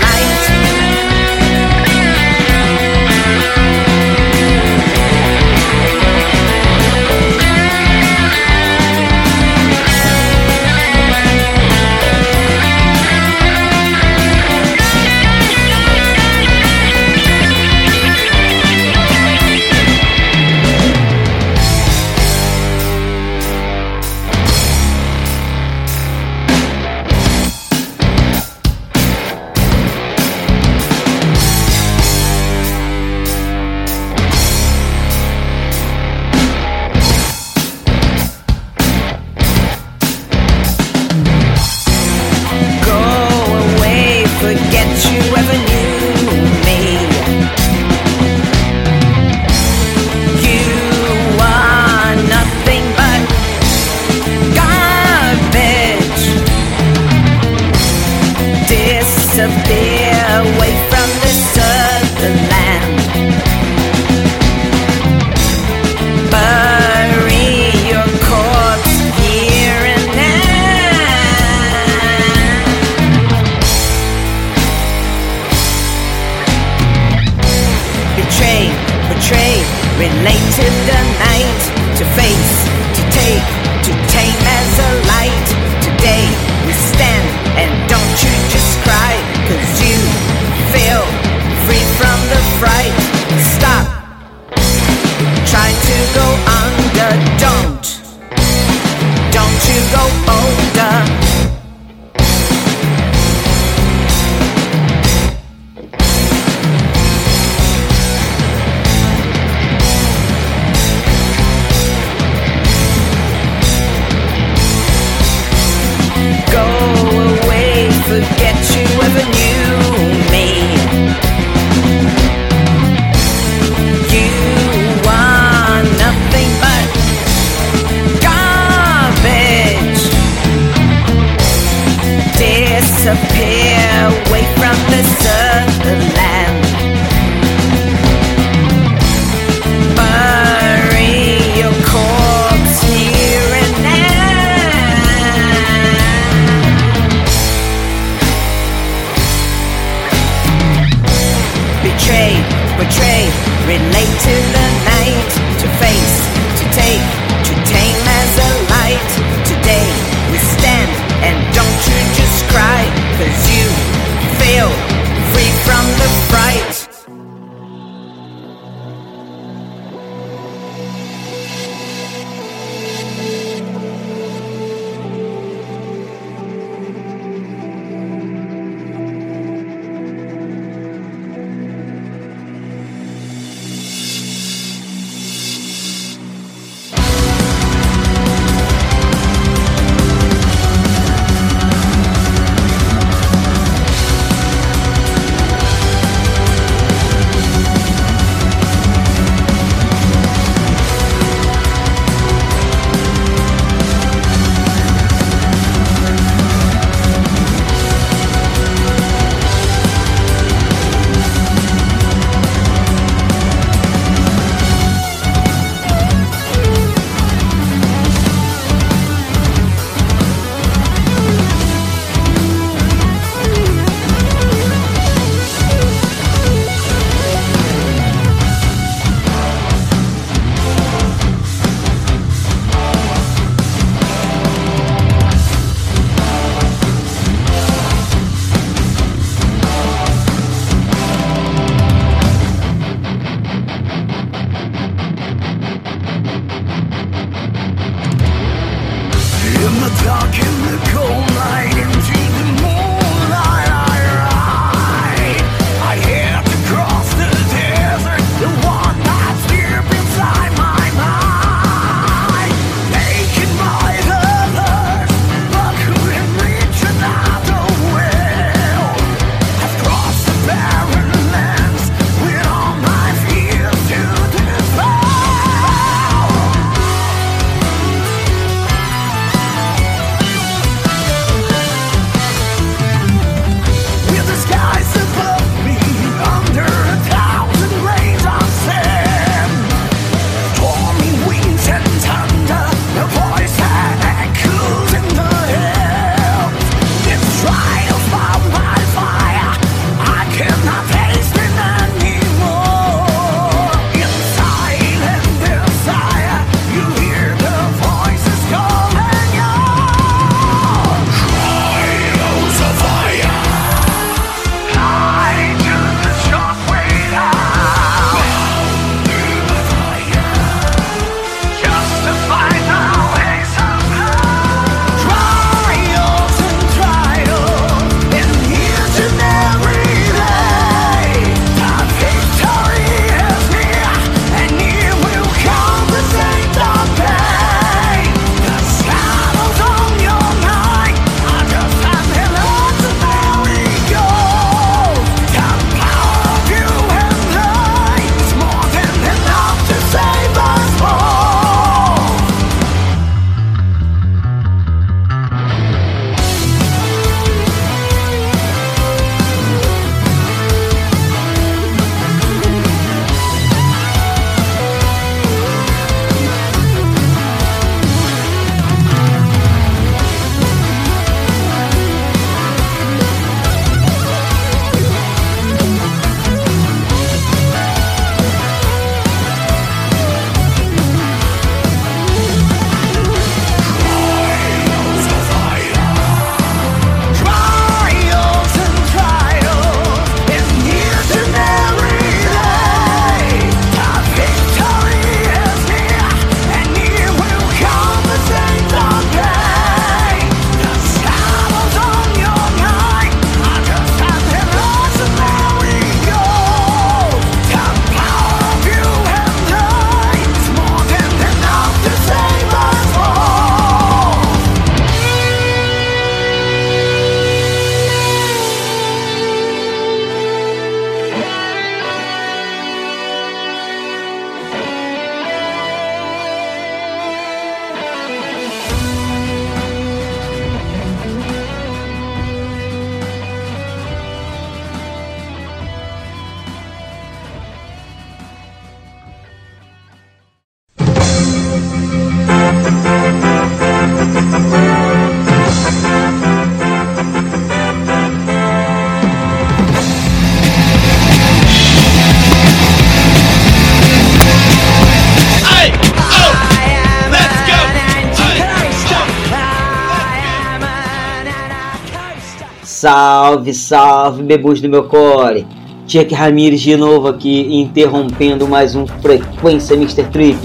Salve, 462.83 463.53
salve, 463.53 464.23
bebus 464.23 464.59
do 464.59 464.67
meu 464.67 464.83
core. 464.83 465.47
Tchek 465.87 466.13
Ramires 466.13 466.59
de 466.59 466.75
novo 466.75 467.07
aqui, 467.07 467.55
interrompendo 467.55 468.45
mais 468.45 468.75
um 468.75 468.85
Frequência 468.85 469.75
Mr. 469.75 470.03
Trip 470.11 470.37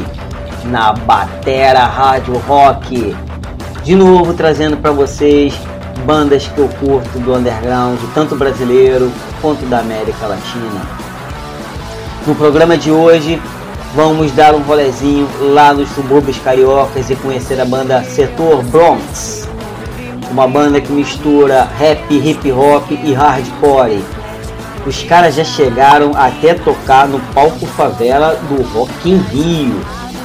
na 0.66 0.92
Batera 0.92 1.80
Rádio 1.80 2.38
Rock. 2.46 3.12
De 3.82 3.96
novo 3.96 4.34
trazendo 4.34 4.76
para 4.76 4.92
vocês 4.92 5.52
bandas 6.06 6.46
que 6.46 6.58
eu 6.58 6.68
curto 6.78 7.18
do 7.18 7.34
underground, 7.34 7.98
tanto 8.14 8.36
brasileiro 8.36 9.10
quanto 9.42 9.66
da 9.66 9.80
América 9.80 10.28
Latina. 10.28 10.86
No 12.24 12.36
programa 12.36 12.78
de 12.78 12.92
hoje, 12.92 13.42
vamos 13.96 14.30
dar 14.30 14.54
um 14.54 14.62
rolezinho 14.62 15.28
lá 15.40 15.74
nos 15.74 15.88
subúrbios 15.88 16.38
cariocas 16.38 17.10
e 17.10 17.16
conhecer 17.16 17.60
a 17.60 17.64
banda 17.64 18.04
Setor 18.04 18.62
Bronx, 18.62 19.37
uma 20.30 20.46
banda 20.46 20.80
que 20.80 20.92
mistura 20.92 21.68
rap, 21.78 22.14
hip 22.14 22.52
hop 22.52 22.90
e 22.90 23.12
hardcore. 23.12 24.04
Os 24.86 25.02
caras 25.02 25.34
já 25.34 25.44
chegaram 25.44 26.12
até 26.14 26.54
tocar 26.54 27.06
no 27.08 27.18
palco 27.34 27.66
favela 27.66 28.36
do 28.48 28.62
Rock 28.62 29.10
in 29.10 29.18
Rio. 29.18 29.80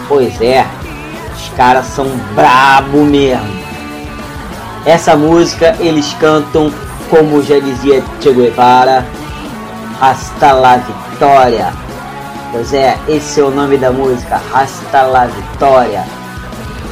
Pois 0.08 0.40
é, 0.42 0.66
os 1.36 1.50
caras 1.56 1.86
são 1.88 2.06
brabo 2.36 3.04
mesmo. 3.04 3.64
Essa 4.86 5.16
música 5.16 5.76
eles 5.80 6.14
cantam, 6.20 6.72
como 7.10 7.42
já 7.42 7.60
dizia 7.60 8.04
Che 8.22 8.34
Guevara, 8.34 9.06
Hasta 10.00 10.52
la 10.52 10.78
Vitória. 10.78 11.74
Pois 12.52 12.74
é, 12.74 12.98
esse 13.08 13.40
é 13.40 13.44
o 13.44 13.50
nome 13.50 13.78
da 13.78 13.92
música, 13.92 14.42
Hasta 14.54 15.02
la 15.04 15.26
Vitória. 15.26 16.04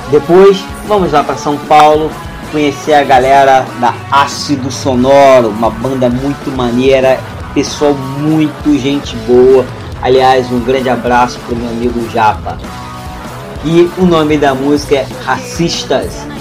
Depois, 0.09 0.63
vamos 0.87 1.11
lá 1.11 1.23
para 1.23 1.35
São 1.35 1.57
Paulo 1.57 2.09
conhecer 2.51 2.93
a 2.93 3.03
galera 3.03 3.65
da 3.79 3.93
Ácido 4.11 4.71
Sonoro, 4.71 5.49
uma 5.49 5.69
banda 5.69 6.09
muito 6.09 6.51
maneira, 6.55 7.19
pessoal 7.53 7.93
muito 7.93 8.77
gente 8.77 9.15
boa. 9.27 9.65
Aliás, 10.01 10.51
um 10.51 10.59
grande 10.59 10.89
abraço 10.89 11.39
para 11.39 11.55
o 11.55 11.57
meu 11.57 11.69
amigo 11.69 12.09
Japa. 12.11 12.57
E 13.63 13.89
o 13.97 14.05
nome 14.05 14.37
da 14.37 14.53
música 14.53 14.95
é 14.95 15.07
Racistas 15.23 16.31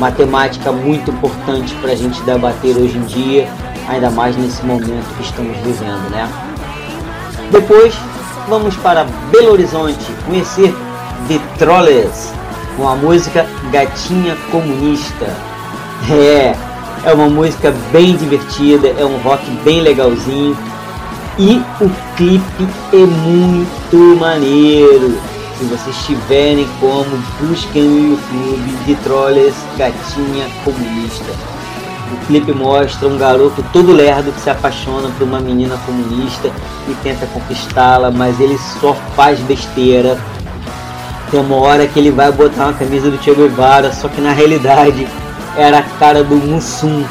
uma 0.00 0.10
temática 0.10 0.72
muito 0.72 1.10
importante 1.10 1.74
para 1.74 1.92
a 1.92 1.94
gente 1.94 2.22
debater 2.22 2.74
hoje 2.74 2.96
em 2.96 3.02
dia, 3.02 3.46
ainda 3.86 4.10
mais 4.10 4.34
nesse 4.34 4.64
momento 4.64 5.14
que 5.14 5.22
estamos 5.22 5.54
vivendo, 5.58 6.10
né? 6.10 6.26
Depois 7.50 7.94
vamos 8.48 8.74
para 8.76 9.04
Belo 9.30 9.52
Horizonte 9.52 10.10
conhecer 10.24 10.74
Vitroles 11.28 12.32
com 12.76 12.88
a 12.88 12.94
música 12.94 13.46
Gatinha 13.70 14.36
Comunista. 14.50 15.26
É, 16.10 16.54
é 17.04 17.12
uma 17.12 17.28
música 17.28 17.74
bem 17.92 18.16
divertida, 18.16 18.88
é 18.88 19.04
um 19.04 19.18
rock 19.18 19.48
bem 19.64 19.80
legalzinho 19.80 20.56
e 21.38 21.62
o 21.80 21.90
clipe 22.16 22.68
é 22.92 23.06
muito 23.06 24.18
maneiro 24.18 25.18
se 25.60 25.66
vocês 25.66 25.96
tiverem 26.06 26.66
como, 26.80 27.04
busquem 27.38 27.82
no 27.82 28.08
YouTube 28.08 28.76
Vitroles 28.86 29.54
Gatinha 29.76 30.48
Comunista. 30.64 31.30
O 32.10 32.26
clipe 32.26 32.50
mostra 32.50 33.06
um 33.06 33.18
garoto 33.18 33.62
todo 33.70 33.92
lerdo 33.92 34.32
que 34.32 34.40
se 34.40 34.48
apaixona 34.48 35.10
por 35.10 35.24
uma 35.24 35.38
menina 35.38 35.76
comunista 35.84 36.50
e 36.88 36.94
tenta 37.02 37.26
conquistá-la, 37.26 38.10
mas 38.10 38.40
ele 38.40 38.56
só 38.80 38.94
faz 39.14 39.38
besteira. 39.40 40.18
Tem 41.30 41.40
uma 41.40 41.56
hora 41.56 41.86
que 41.86 41.98
ele 41.98 42.10
vai 42.10 42.32
botar 42.32 42.64
uma 42.64 42.72
camisa 42.72 43.10
do 43.10 43.22
Che 43.22 43.32
Guevara, 43.32 43.92
só 43.92 44.08
que 44.08 44.20
na 44.20 44.32
realidade 44.32 45.06
era 45.56 45.78
a 45.78 45.82
cara 45.82 46.24
do 46.24 46.34
Mussum. 46.34 47.04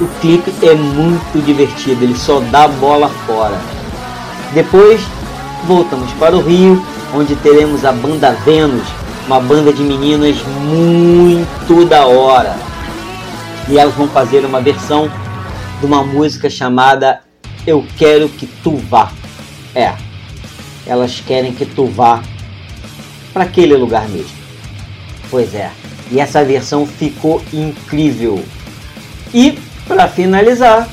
O 0.00 0.06
clipe 0.20 0.52
é 0.62 0.74
muito 0.74 1.44
divertido, 1.44 2.04
ele 2.04 2.16
só 2.16 2.40
dá 2.40 2.68
bola 2.68 3.08
fora. 3.26 3.58
Depois 4.52 5.00
voltamos 5.66 6.10
para 6.12 6.36
o 6.36 6.40
Rio 6.40 6.82
onde 7.14 7.34
teremos 7.36 7.84
a 7.84 7.92
banda 7.92 8.32
Vênus, 8.44 8.86
uma 9.26 9.40
banda 9.40 9.72
de 9.72 9.82
meninas 9.82 10.36
muito 10.60 11.84
da 11.84 12.06
hora. 12.06 12.56
E 13.68 13.78
elas 13.78 13.94
vão 13.94 14.08
fazer 14.08 14.44
uma 14.44 14.60
versão 14.60 15.10
de 15.80 15.86
uma 15.86 16.04
música 16.04 16.48
chamada 16.48 17.20
Eu 17.66 17.84
Quero 17.96 18.28
Que 18.28 18.46
Tu 18.46 18.76
Vá. 18.76 19.10
É, 19.74 19.92
elas 20.86 21.20
querem 21.20 21.52
que 21.52 21.64
tu 21.64 21.86
vá 21.86 22.20
para 23.32 23.44
aquele 23.44 23.76
lugar 23.76 24.08
mesmo. 24.08 24.38
Pois 25.30 25.54
é, 25.54 25.70
e 26.10 26.18
essa 26.18 26.44
versão 26.44 26.86
ficou 26.86 27.42
incrível. 27.52 28.42
E 29.32 29.58
para 29.86 30.08
finalizar, 30.08 30.88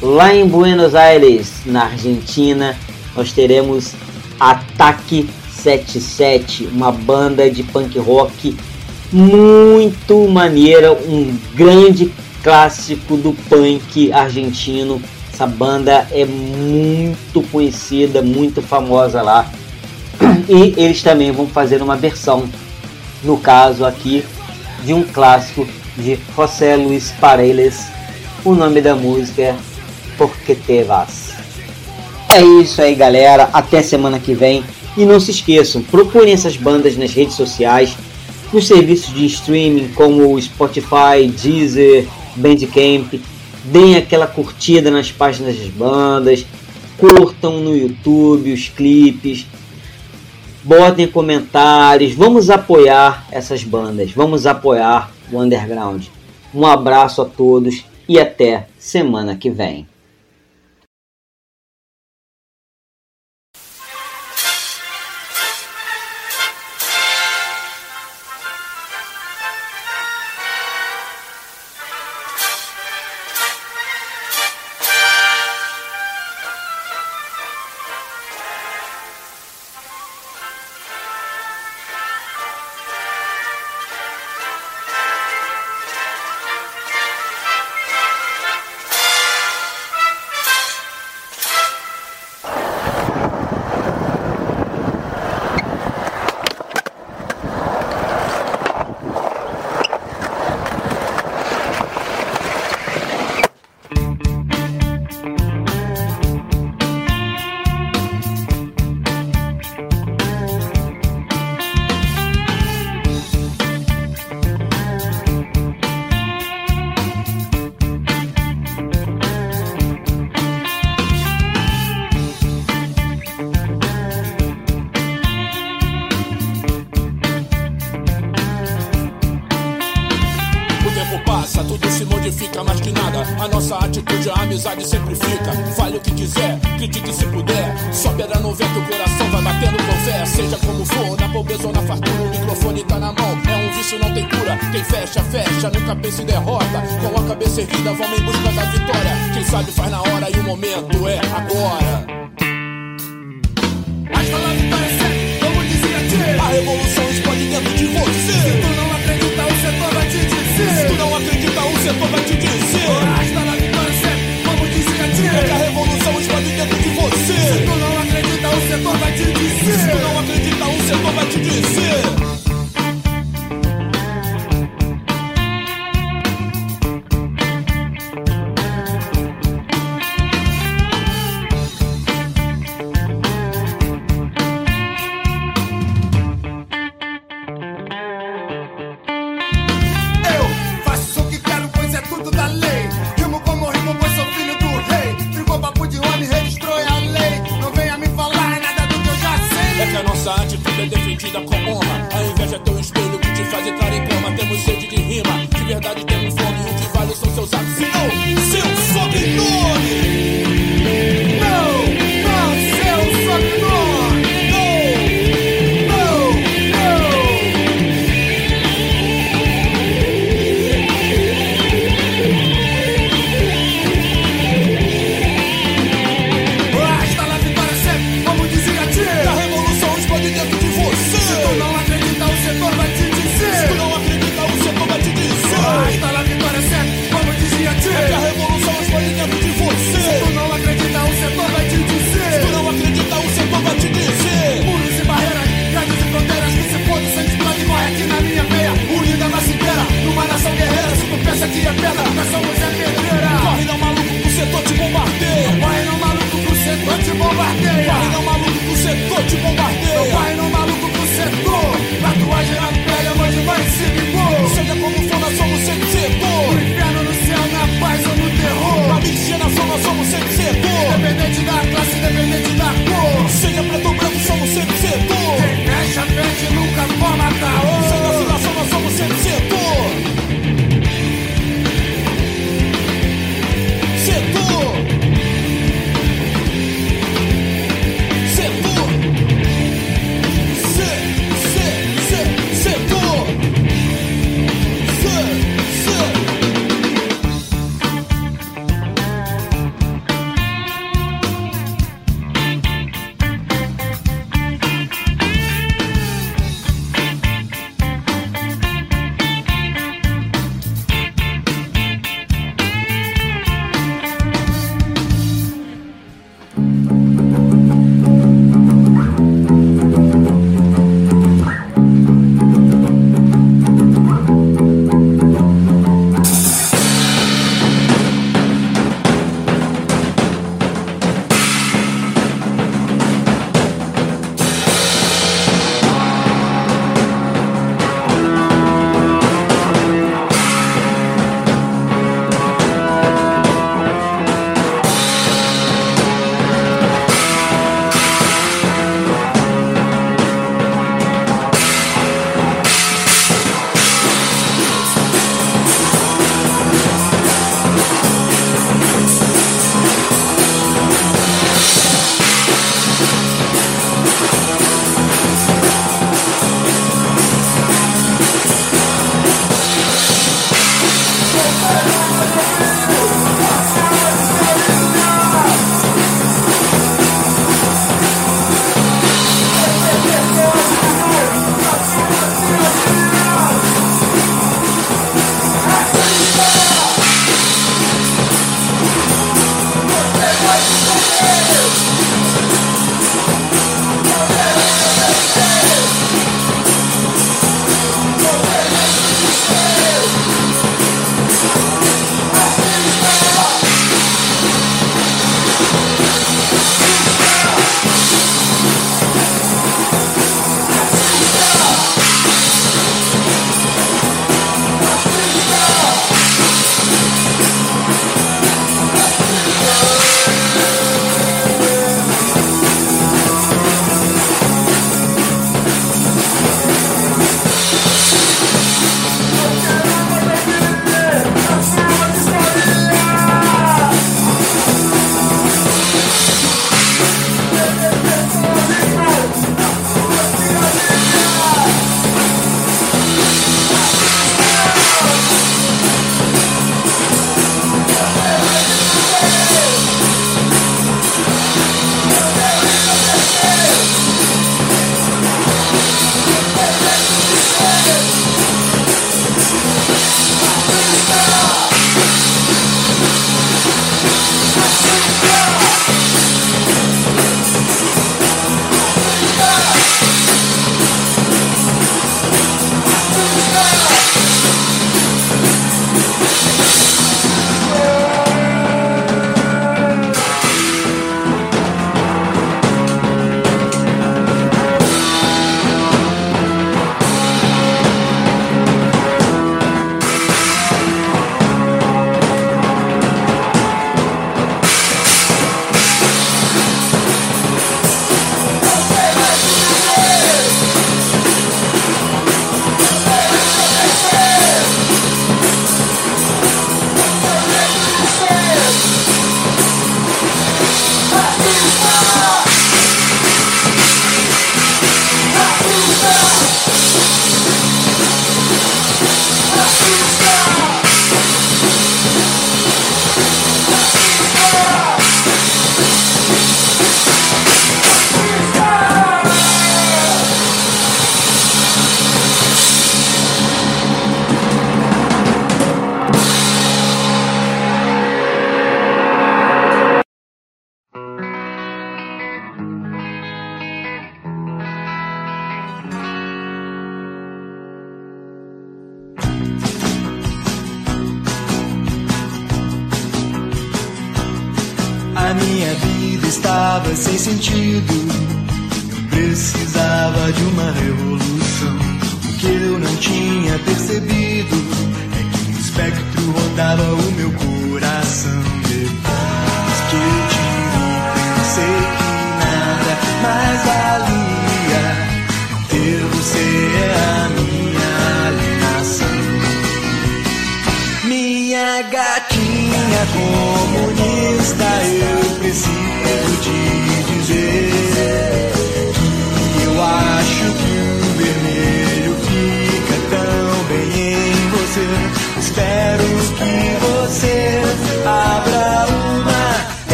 lá 0.00 0.34
em 0.34 0.46
Buenos 0.46 0.94
Aires, 0.94 1.62
na 1.66 1.84
Argentina, 1.84 2.76
nós 3.14 3.32
teremos 3.32 3.92
Ataque 4.40 5.28
77, 5.50 6.64
uma 6.72 6.90
banda 6.90 7.48
de 7.48 7.62
punk 7.62 7.98
rock 7.98 8.56
muito 9.12 10.26
maneira, 10.28 10.92
um 10.92 11.36
grande 11.54 12.12
clássico 12.42 13.16
do 13.16 13.32
punk 13.48 14.12
argentino. 14.12 15.00
Essa 15.32 15.46
banda 15.46 16.06
é 16.10 16.24
muito 16.24 17.42
conhecida, 17.50 18.22
muito 18.22 18.60
famosa 18.62 19.22
lá. 19.22 19.50
E 20.48 20.74
eles 20.76 21.02
também 21.02 21.30
vão 21.30 21.46
fazer 21.46 21.82
uma 21.82 21.96
versão, 21.96 22.48
no 23.22 23.36
caso 23.38 23.84
aqui, 23.84 24.24
de 24.84 24.92
um 24.92 25.02
clássico 25.02 25.66
de 25.96 26.18
José 26.36 26.76
Luis 26.76 27.12
Paredes. 27.20 27.86
O 28.44 28.54
nome 28.54 28.80
da 28.80 28.94
música 28.94 29.42
é 29.42 29.56
Porque 30.18 30.54
Te 30.54 30.82
Vas. 30.82 31.32
É 32.28 32.42
isso 32.42 32.80
aí, 32.80 32.94
galera. 32.94 33.50
Até 33.52 33.82
semana 33.82 34.18
que 34.18 34.34
vem. 34.34 34.64
E 34.96 35.04
não 35.04 35.18
se 35.18 35.30
esqueçam, 35.30 35.82
procurem 35.82 36.34
essas 36.34 36.56
bandas 36.56 36.96
nas 36.98 37.12
redes 37.12 37.34
sociais, 37.34 37.96
nos 38.52 38.66
serviços 38.66 39.14
de 39.14 39.24
streaming 39.24 39.88
como 39.88 40.40
Spotify, 40.40 41.26
Deezer, 41.42 42.06
Bandcamp. 42.36 43.14
Deem 43.64 43.96
aquela 43.96 44.26
curtida 44.26 44.90
nas 44.90 45.10
páginas 45.10 45.56
das 45.56 45.68
bandas, 45.68 46.44
curtam 46.98 47.60
no 47.60 47.74
YouTube 47.74 48.52
os 48.52 48.68
clipes, 48.68 49.46
botem 50.62 51.06
comentários. 51.06 52.14
Vamos 52.14 52.50
apoiar 52.50 53.26
essas 53.30 53.64
bandas, 53.64 54.12
vamos 54.12 54.46
apoiar 54.46 55.10
o 55.30 55.38
underground. 55.38 56.06
Um 56.54 56.66
abraço 56.66 57.22
a 57.22 57.24
todos 57.24 57.84
e 58.08 58.18
até 58.18 58.66
semana 58.78 59.36
que 59.36 59.50
vem. 59.50 59.86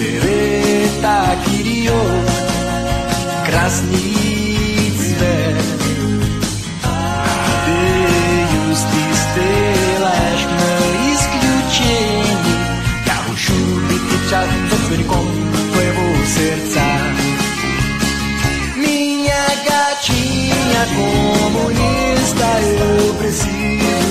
Dereta 0.00 1.36
kirio 1.44 2.00
krasnicve 3.46 5.34
Deus 7.66 8.80
de 8.92 9.00
estelas 9.12 10.40
no 10.56 10.72
isključeni 11.12 12.54
Kao 13.06 13.36
šuliti 13.36 14.16
čas 14.30 14.48
zotvornikom 14.70 15.26
tvojego 15.72 16.26
serca 16.34 16.86
Minha 18.76 19.46
gatinha 19.66 20.84
comunista 20.96 22.50
Eu 22.60 23.14
preciso 23.18 23.60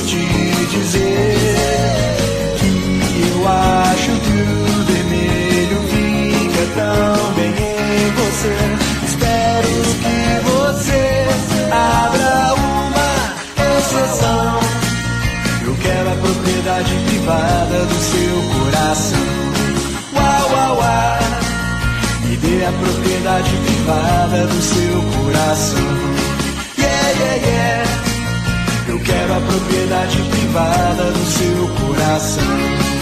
te 0.10 0.78
dizer. 0.78 1.59
tão 6.80 7.34
bem 7.34 7.50
em 7.50 8.12
você. 8.20 8.56
Espero 9.06 9.72
que 10.02 10.20
você 10.50 11.04
abra 11.72 12.54
uma 12.56 13.12
exceção. 13.78 14.60
Eu 15.66 15.76
quero 15.76 16.10
a 16.10 16.16
propriedade 16.16 16.96
privada 17.08 17.86
do 17.86 18.00
seu 18.12 18.36
coração. 18.54 19.30
Uau, 20.16 20.52
uau, 20.52 20.78
uau. 20.78 21.20
Me 22.24 22.38
dê 22.38 22.66
a 22.66 22.72
propriedade 22.72 23.52
privada 23.66 24.48
do 24.48 24.62
seu 24.62 25.02
coração. 25.18 25.90
Yeah, 26.78 27.10
yeah, 27.20 27.36
yeah. 27.46 27.90
Eu 28.88 29.00
quero 29.00 29.34
a 29.34 29.42
propriedade 29.42 30.22
privada 30.32 31.12
do 31.12 31.26
seu 31.26 31.68
coração. 31.82 32.99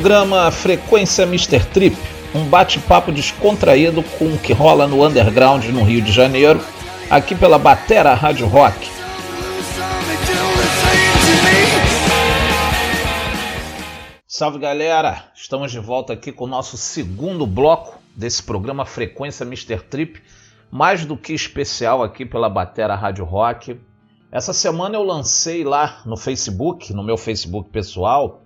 Programa 0.00 0.50
Frequência 0.50 1.24
Mr. 1.24 1.62
Trip, 1.62 1.94
um 2.34 2.48
bate-papo 2.48 3.12
descontraído 3.12 4.02
com 4.02 4.32
o 4.32 4.38
que 4.38 4.50
rola 4.50 4.86
no 4.86 5.06
underground 5.06 5.62
no 5.66 5.84
Rio 5.84 6.00
de 6.00 6.10
Janeiro, 6.10 6.58
aqui 7.10 7.34
pela 7.34 7.58
Batera 7.58 8.14
Rádio 8.14 8.46
Rock. 8.46 8.88
Salve 14.26 14.58
galera, 14.58 15.26
estamos 15.34 15.70
de 15.70 15.78
volta 15.78 16.14
aqui 16.14 16.32
com 16.32 16.44
o 16.44 16.48
nosso 16.48 16.78
segundo 16.78 17.46
bloco 17.46 17.98
desse 18.16 18.42
programa 18.42 18.86
Frequência 18.86 19.44
Mr. 19.44 19.80
Trip, 19.82 20.18
mais 20.70 21.04
do 21.04 21.14
que 21.14 21.34
especial 21.34 22.02
aqui 22.02 22.24
pela 22.24 22.48
Batera 22.48 22.94
Rádio 22.94 23.26
Rock. 23.26 23.78
Essa 24.32 24.54
semana 24.54 24.96
eu 24.96 25.02
lancei 25.02 25.62
lá 25.62 26.00
no 26.06 26.16
Facebook, 26.16 26.94
no 26.94 27.04
meu 27.04 27.18
Facebook 27.18 27.68
pessoal, 27.68 28.39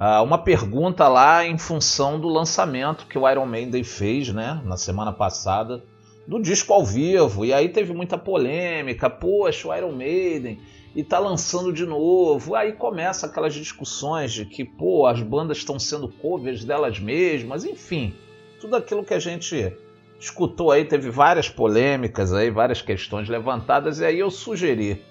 ah, 0.00 0.22
uma 0.22 0.38
pergunta 0.38 1.08
lá 1.08 1.44
em 1.44 1.58
função 1.58 2.20
do 2.20 2.28
lançamento 2.28 3.04
que 3.08 3.18
o 3.18 3.28
Iron 3.28 3.46
Maiden 3.46 3.82
fez, 3.82 4.32
né, 4.32 4.62
na 4.64 4.76
semana 4.76 5.12
passada, 5.12 5.82
do 6.24 6.40
disco 6.40 6.72
ao 6.72 6.86
vivo. 6.86 7.44
E 7.44 7.52
aí 7.52 7.68
teve 7.68 7.92
muita 7.92 8.16
polêmica, 8.16 9.10
poxa, 9.10 9.66
o 9.66 9.74
Iron 9.74 9.90
Maiden 9.90 10.60
e 10.94 11.02
tá 11.02 11.18
lançando 11.18 11.72
de 11.72 11.84
novo. 11.84 12.54
Aí 12.54 12.74
começa 12.74 13.26
aquelas 13.26 13.52
discussões 13.52 14.32
de 14.32 14.44
que, 14.44 14.64
pô, 14.64 15.04
as 15.04 15.20
bandas 15.20 15.58
estão 15.58 15.80
sendo 15.80 16.08
covers 16.08 16.64
delas 16.64 17.00
mesmas, 17.00 17.64
enfim, 17.64 18.14
tudo 18.60 18.76
aquilo 18.76 19.02
que 19.02 19.14
a 19.14 19.18
gente 19.18 19.76
escutou 20.20 20.70
aí, 20.70 20.84
teve 20.84 21.10
várias 21.10 21.48
polêmicas 21.48 22.32
aí, 22.32 22.50
várias 22.50 22.80
questões 22.80 23.28
levantadas, 23.28 23.98
e 23.98 24.04
aí 24.04 24.20
eu 24.20 24.30
sugeri 24.30 25.04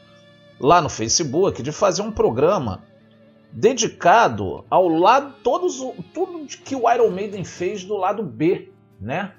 lá 0.57 0.81
no 0.81 0.87
Facebook 0.87 1.61
de 1.61 1.73
fazer 1.73 2.03
um 2.03 2.11
programa 2.11 2.83
dedicado 3.51 4.65
ao 4.69 4.87
lado 4.87 5.35
todos 5.43 5.77
tudo 6.13 6.45
que 6.63 6.75
o 6.75 6.91
Iron 6.91 7.09
Maiden 7.11 7.43
fez 7.43 7.83
do 7.83 7.97
lado 7.97 8.23
B, 8.23 8.71
né? 8.99 9.31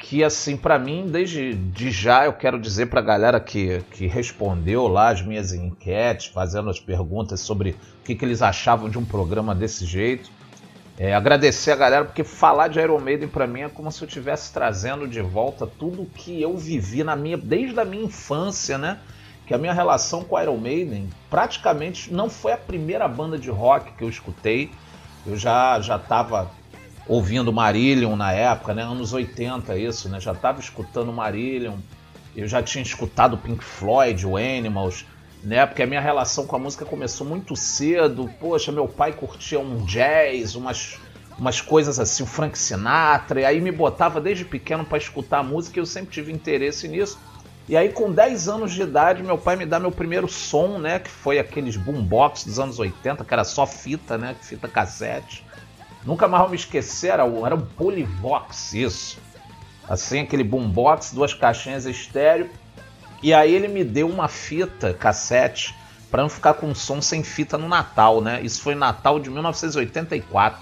que 0.00 0.24
assim 0.24 0.56
para 0.56 0.78
mim 0.78 1.06
desde 1.06 1.54
de 1.54 1.90
já 1.90 2.24
eu 2.24 2.32
quero 2.32 2.58
dizer 2.58 2.86
para 2.86 3.00
a 3.00 3.04
galera 3.04 3.38
que, 3.38 3.82
que 3.90 4.06
respondeu 4.06 4.88
lá 4.88 5.10
as 5.10 5.20
minhas 5.20 5.52
enquetes 5.52 6.26
fazendo 6.26 6.70
as 6.70 6.80
perguntas 6.80 7.40
sobre 7.40 7.72
o 7.72 8.04
que, 8.04 8.14
que 8.14 8.24
eles 8.24 8.40
achavam 8.40 8.88
de 8.88 8.98
um 8.98 9.04
programa 9.04 9.54
desse 9.54 9.84
jeito 9.84 10.30
é, 10.98 11.14
agradecer 11.14 11.70
a 11.72 11.76
galera 11.76 12.04
porque 12.06 12.24
falar 12.24 12.68
de 12.68 12.80
Iron 12.80 12.98
Maiden 12.98 13.28
para 13.28 13.46
mim 13.46 13.60
é 13.60 13.68
como 13.68 13.92
se 13.92 14.02
eu 14.02 14.08
estivesse 14.08 14.50
trazendo 14.52 15.06
de 15.06 15.20
volta 15.20 15.66
tudo 15.66 16.06
que 16.06 16.40
eu 16.40 16.56
vivi 16.56 17.04
na 17.04 17.14
minha 17.14 17.36
desde 17.36 17.78
a 17.78 17.84
minha 17.84 18.04
infância 18.04 18.78
né 18.78 19.00
que 19.50 19.54
a 19.54 19.58
minha 19.58 19.72
relação 19.72 20.22
com 20.22 20.40
Iron 20.40 20.56
Maiden 20.58 21.10
praticamente 21.28 22.14
não 22.14 22.30
foi 22.30 22.52
a 22.52 22.56
primeira 22.56 23.08
banda 23.08 23.36
de 23.36 23.50
rock 23.50 23.90
que 23.94 24.04
eu 24.04 24.08
escutei 24.08 24.70
eu 25.26 25.36
já 25.36 25.80
já 25.80 25.96
estava 25.96 26.52
ouvindo 27.04 27.52
Marillion 27.52 28.14
na 28.14 28.30
época, 28.32 28.72
né? 28.72 28.84
Anos 28.84 29.12
80 29.12 29.76
isso, 29.76 30.08
né? 30.08 30.20
Já 30.20 30.30
estava 30.30 30.60
escutando 30.60 31.12
Marillion. 31.12 31.78
Eu 32.36 32.46
já 32.46 32.62
tinha 32.62 32.80
escutado 32.80 33.36
Pink 33.36 33.64
Floyd, 33.64 34.24
o 34.24 34.36
Animals, 34.36 35.04
né? 35.42 35.66
Porque 35.66 35.82
a 35.82 35.86
minha 35.86 36.00
relação 36.00 36.46
com 36.46 36.54
a 36.54 36.58
música 36.60 36.84
começou 36.84 37.26
muito 37.26 37.56
cedo. 37.56 38.30
Poxa, 38.38 38.70
meu 38.70 38.86
pai 38.86 39.12
curtia 39.12 39.58
um 39.58 39.84
jazz, 39.84 40.54
umas 40.54 40.96
umas 41.36 41.60
coisas 41.60 41.98
assim, 41.98 42.22
o 42.22 42.26
Frank 42.26 42.56
Sinatra, 42.56 43.40
e 43.40 43.44
aí 43.44 43.60
me 43.60 43.72
botava 43.72 44.20
desde 44.20 44.44
pequeno 44.44 44.84
para 44.84 44.98
escutar 44.98 45.42
música 45.42 45.78
e 45.78 45.80
eu 45.80 45.86
sempre 45.86 46.12
tive 46.12 46.30
interesse 46.30 46.86
nisso. 46.86 47.18
E 47.70 47.76
aí, 47.76 47.90
com 47.90 48.10
10 48.10 48.48
anos 48.48 48.72
de 48.72 48.82
idade, 48.82 49.22
meu 49.22 49.38
pai 49.38 49.54
me 49.54 49.64
dá 49.64 49.78
meu 49.78 49.92
primeiro 49.92 50.26
som, 50.26 50.76
né? 50.76 50.98
Que 50.98 51.08
foi 51.08 51.38
aqueles 51.38 51.76
boombox 51.76 52.42
dos 52.42 52.58
anos 52.58 52.80
80, 52.80 53.24
que 53.24 53.32
era 53.32 53.44
só 53.44 53.64
fita, 53.64 54.18
né? 54.18 54.34
Fita 54.42 54.66
cassete. 54.66 55.46
Nunca 56.04 56.26
mais 56.26 56.40
vou 56.40 56.50
me 56.50 56.56
esquecer, 56.56 57.12
era, 57.12 57.22
era 57.22 57.54
um 57.54 57.60
Polyvox, 57.60 58.74
isso. 58.74 59.18
Assim, 59.88 60.18
aquele 60.18 60.42
boombox, 60.42 61.12
duas 61.12 61.32
caixinhas 61.32 61.86
estéreo. 61.86 62.50
E 63.22 63.32
aí 63.32 63.54
ele 63.54 63.68
me 63.68 63.84
deu 63.84 64.08
uma 64.08 64.26
fita 64.26 64.92
cassete 64.92 65.72
para 66.10 66.22
não 66.22 66.28
ficar 66.28 66.54
com 66.54 66.74
som 66.74 67.00
sem 67.00 67.22
fita 67.22 67.56
no 67.56 67.68
Natal, 67.68 68.20
né? 68.20 68.40
Isso 68.42 68.60
foi 68.62 68.74
Natal 68.74 69.20
de 69.20 69.30
1984. 69.30 70.60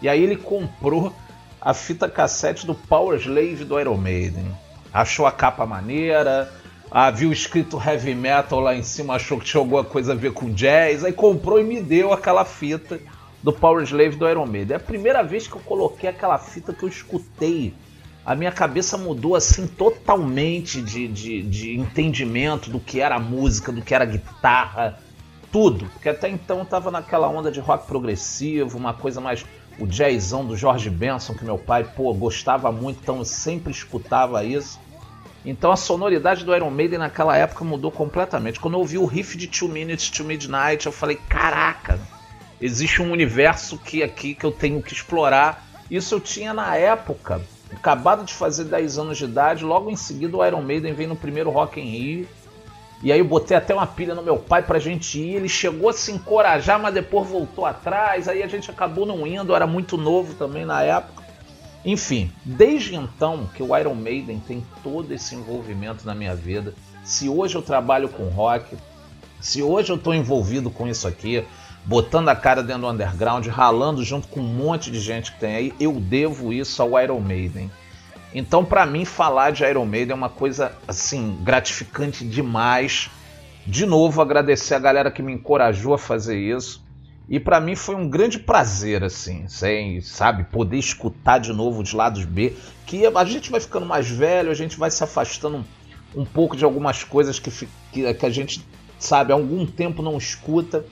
E 0.00 0.08
aí 0.08 0.22
ele 0.22 0.38
comprou 0.38 1.14
a 1.60 1.74
fita 1.74 2.08
cassete 2.08 2.66
do 2.66 2.74
Power 2.74 3.20
Slave 3.20 3.66
do 3.66 3.78
Iron 3.78 3.98
Maiden. 3.98 4.50
Achou 4.92 5.26
a 5.26 5.32
capa 5.32 5.64
maneira, 5.64 6.52
ah, 6.90 7.10
viu 7.10 7.32
escrito 7.32 7.80
heavy 7.82 8.14
metal 8.14 8.60
lá 8.60 8.74
em 8.74 8.82
cima, 8.82 9.14
achou 9.14 9.38
que 9.38 9.46
tinha 9.46 9.60
alguma 9.60 9.82
coisa 9.82 10.12
a 10.12 10.14
ver 10.14 10.32
com 10.32 10.52
jazz, 10.52 11.02
aí 11.02 11.12
comprou 11.12 11.58
e 11.58 11.64
me 11.64 11.80
deu 11.80 12.12
aquela 12.12 12.44
fita 12.44 13.00
do 13.42 13.52
Power 13.52 13.82
Slave 13.82 14.16
do 14.16 14.28
Iron 14.28 14.46
Maiden. 14.46 14.74
É 14.74 14.76
a 14.76 14.80
primeira 14.80 15.22
vez 15.22 15.48
que 15.48 15.54
eu 15.54 15.60
coloquei 15.60 16.08
aquela 16.08 16.38
fita 16.38 16.72
que 16.72 16.82
eu 16.82 16.88
escutei. 16.88 17.74
A 18.24 18.34
minha 18.36 18.52
cabeça 18.52 18.96
mudou 18.96 19.34
assim 19.34 19.66
totalmente 19.66 20.80
de, 20.80 21.08
de, 21.08 21.42
de 21.42 21.74
entendimento 21.74 22.70
do 22.70 22.78
que 22.78 23.00
era 23.00 23.18
música, 23.18 23.72
do 23.72 23.82
que 23.82 23.94
era 23.94 24.04
guitarra, 24.04 25.00
tudo. 25.50 25.86
Porque 25.86 26.08
até 26.08 26.28
então 26.28 26.60
eu 26.60 26.64
tava 26.64 26.90
naquela 26.90 27.28
onda 27.28 27.50
de 27.50 27.58
rock 27.58 27.86
progressivo, 27.86 28.78
uma 28.78 28.94
coisa 28.94 29.20
mais. 29.20 29.44
O 29.78 29.86
jazzão 29.86 30.44
do 30.44 30.56
George 30.56 30.90
Benson, 30.90 31.34
que 31.34 31.44
meu 31.44 31.58
pai, 31.58 31.84
pô, 31.84 32.12
gostava 32.14 32.70
muito, 32.70 33.00
então 33.02 33.18
eu 33.18 33.24
sempre 33.24 33.72
escutava 33.72 34.44
isso. 34.44 34.78
Então 35.44 35.72
a 35.72 35.76
sonoridade 35.76 36.44
do 36.44 36.54
Iron 36.54 36.70
Maiden 36.70 36.98
naquela 36.98 37.36
época 37.36 37.64
mudou 37.64 37.90
completamente. 37.90 38.60
Quando 38.60 38.74
eu 38.74 38.80
ouvi 38.80 38.96
o 38.96 39.06
riff 39.06 39.36
de 39.36 39.48
Two 39.48 39.68
Minutes 39.68 40.10
to 40.10 40.24
Midnight, 40.24 40.86
eu 40.86 40.92
falei, 40.92 41.16
caraca, 41.28 41.98
existe 42.60 43.02
um 43.02 43.10
universo 43.10 43.76
que 43.76 44.02
aqui 44.02 44.34
que 44.34 44.44
eu 44.44 44.52
tenho 44.52 44.80
que 44.80 44.92
explorar. 44.92 45.66
Isso 45.90 46.14
eu 46.14 46.20
tinha 46.20 46.54
na 46.54 46.76
época, 46.76 47.42
acabado 47.74 48.24
de 48.24 48.32
fazer 48.32 48.64
10 48.64 48.98
anos 48.98 49.18
de 49.18 49.24
idade, 49.24 49.64
logo 49.64 49.90
em 49.90 49.96
seguida 49.96 50.36
o 50.36 50.46
Iron 50.46 50.62
Maiden 50.62 50.94
veio 50.94 51.08
no 51.08 51.16
primeiro 51.16 51.50
Rock 51.50 51.80
in 51.80 51.84
Rio. 51.84 52.28
E 53.02 53.10
aí 53.10 53.18
eu 53.18 53.24
botei 53.24 53.56
até 53.56 53.74
uma 53.74 53.86
pilha 53.86 54.14
no 54.14 54.22
meu 54.22 54.38
pai 54.38 54.62
pra 54.62 54.78
gente 54.78 55.18
ir, 55.18 55.34
ele 55.34 55.48
chegou 55.48 55.88
a 55.88 55.92
se 55.92 56.12
encorajar, 56.12 56.80
mas 56.80 56.94
depois 56.94 57.28
voltou 57.28 57.66
atrás, 57.66 58.28
aí 58.28 58.42
a 58.42 58.46
gente 58.46 58.70
acabou 58.70 59.04
não 59.04 59.26
indo, 59.26 59.54
era 59.54 59.66
muito 59.66 59.96
novo 59.96 60.34
também 60.34 60.64
na 60.64 60.82
época. 60.82 61.22
Enfim, 61.84 62.30
desde 62.44 62.94
então 62.94 63.48
que 63.56 63.62
o 63.62 63.76
Iron 63.76 63.96
Maiden 63.96 64.40
tem 64.46 64.64
todo 64.84 65.12
esse 65.12 65.34
envolvimento 65.34 66.06
na 66.06 66.14
minha 66.14 66.34
vida. 66.34 66.74
Se 67.02 67.28
hoje 67.28 67.56
eu 67.56 67.62
trabalho 67.62 68.08
com 68.08 68.28
rock, 68.28 68.76
se 69.40 69.60
hoje 69.62 69.90
eu 69.90 69.96
estou 69.96 70.14
envolvido 70.14 70.70
com 70.70 70.86
isso 70.86 71.08
aqui, 71.08 71.44
botando 71.84 72.28
a 72.28 72.36
cara 72.36 72.62
dentro 72.62 72.82
do 72.82 72.88
underground, 72.88 73.44
ralando 73.48 74.04
junto 74.04 74.28
com 74.28 74.38
um 74.38 74.44
monte 74.44 74.92
de 74.92 75.00
gente 75.00 75.32
que 75.32 75.40
tem 75.40 75.56
aí, 75.56 75.74
eu 75.80 75.94
devo 75.94 76.52
isso 76.52 76.80
ao 76.80 77.00
Iron 77.02 77.18
Maiden. 77.18 77.68
Então, 78.34 78.64
para 78.64 78.86
mim, 78.86 79.04
falar 79.04 79.50
de 79.50 79.62
Iron 79.64 79.84
Maiden 79.84 80.12
é 80.12 80.14
uma 80.14 80.28
coisa 80.28 80.72
assim 80.88 81.38
gratificante 81.42 82.24
demais. 82.24 83.10
De 83.66 83.84
novo, 83.84 84.20
agradecer 84.20 84.74
a 84.74 84.78
galera 84.78 85.10
que 85.10 85.22
me 85.22 85.32
encorajou 85.32 85.94
a 85.94 85.98
fazer 85.98 86.38
isso. 86.38 86.82
E 87.28 87.38
para 87.38 87.60
mim 87.60 87.76
foi 87.76 87.94
um 87.94 88.08
grande 88.08 88.38
prazer, 88.38 89.04
assim, 89.04 89.46
sem, 89.48 90.00
sabe, 90.00 90.44
poder 90.44 90.78
escutar 90.78 91.38
de 91.38 91.52
novo 91.52 91.80
os 91.80 91.92
lados 91.92 92.24
B. 92.24 92.54
Que 92.86 93.06
a 93.06 93.24
gente 93.24 93.50
vai 93.50 93.60
ficando 93.60 93.86
mais 93.86 94.08
velho, 94.08 94.50
a 94.50 94.54
gente 94.54 94.78
vai 94.78 94.90
se 94.90 95.04
afastando 95.04 95.58
um, 95.58 95.64
um 96.22 96.24
pouco 96.24 96.56
de 96.56 96.64
algumas 96.64 97.04
coisas 97.04 97.38
que, 97.38 97.50
que, 97.92 98.14
que 98.14 98.26
a 98.26 98.30
gente, 98.30 98.66
sabe, 98.98 99.32
há 99.32 99.36
algum 99.36 99.64
tempo 99.64 100.02
não 100.02 100.18
escuta. 100.18 100.84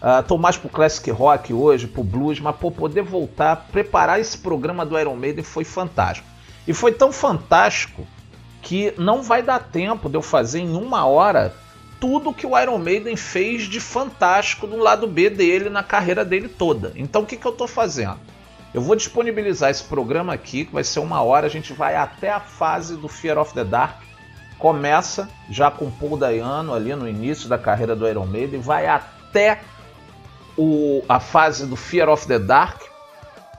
Uh, 0.00 0.22
tô 0.26 0.38
mais 0.38 0.56
pro 0.56 0.68
classic 0.68 1.10
rock 1.10 1.52
hoje, 1.52 1.86
pro 1.86 2.02
blues, 2.02 2.40
mas 2.40 2.56
pô, 2.56 2.70
poder 2.70 3.02
voltar, 3.02 3.68
preparar 3.70 4.20
esse 4.20 4.38
programa 4.38 4.84
do 4.86 4.98
Iron 4.98 5.16
Maiden 5.16 5.44
foi 5.44 5.64
fantástico. 5.64 6.26
E 6.70 6.72
foi 6.72 6.92
tão 6.92 7.10
fantástico 7.10 8.06
que 8.62 8.94
não 8.96 9.24
vai 9.24 9.42
dar 9.42 9.58
tempo 9.58 10.08
de 10.08 10.14
eu 10.16 10.22
fazer 10.22 10.60
em 10.60 10.76
uma 10.76 11.04
hora 11.04 11.52
tudo 11.98 12.32
que 12.32 12.46
o 12.46 12.56
Iron 12.56 12.78
Maiden 12.78 13.16
fez 13.16 13.64
de 13.64 13.80
fantástico 13.80 14.68
no 14.68 14.76
lado 14.76 15.08
B 15.08 15.28
dele, 15.28 15.68
na 15.68 15.82
carreira 15.82 16.24
dele 16.24 16.48
toda. 16.48 16.92
Então 16.94 17.22
o 17.22 17.26
que, 17.26 17.36
que 17.36 17.44
eu 17.44 17.50
tô 17.50 17.66
fazendo? 17.66 18.20
Eu 18.72 18.80
vou 18.80 18.94
disponibilizar 18.94 19.68
esse 19.68 19.82
programa 19.82 20.32
aqui, 20.32 20.64
que 20.64 20.72
vai 20.72 20.84
ser 20.84 21.00
uma 21.00 21.20
hora, 21.20 21.48
a 21.48 21.50
gente 21.50 21.72
vai 21.72 21.96
até 21.96 22.30
a 22.30 22.38
fase 22.38 22.96
do 22.96 23.08
Fear 23.08 23.36
of 23.36 23.52
the 23.52 23.64
Dark. 23.64 24.02
Começa 24.56 25.28
já 25.50 25.72
com 25.72 25.90
Paul 25.90 26.16
Dayano 26.16 26.72
ali 26.72 26.94
no 26.94 27.08
início 27.08 27.48
da 27.48 27.58
carreira 27.58 27.96
do 27.96 28.06
Iron 28.06 28.26
Maiden, 28.26 28.60
vai 28.60 28.86
até 28.86 29.58
o, 30.56 31.02
a 31.08 31.18
fase 31.18 31.66
do 31.66 31.74
Fear 31.74 32.08
of 32.08 32.28
the 32.28 32.38
Dark. 32.38 32.89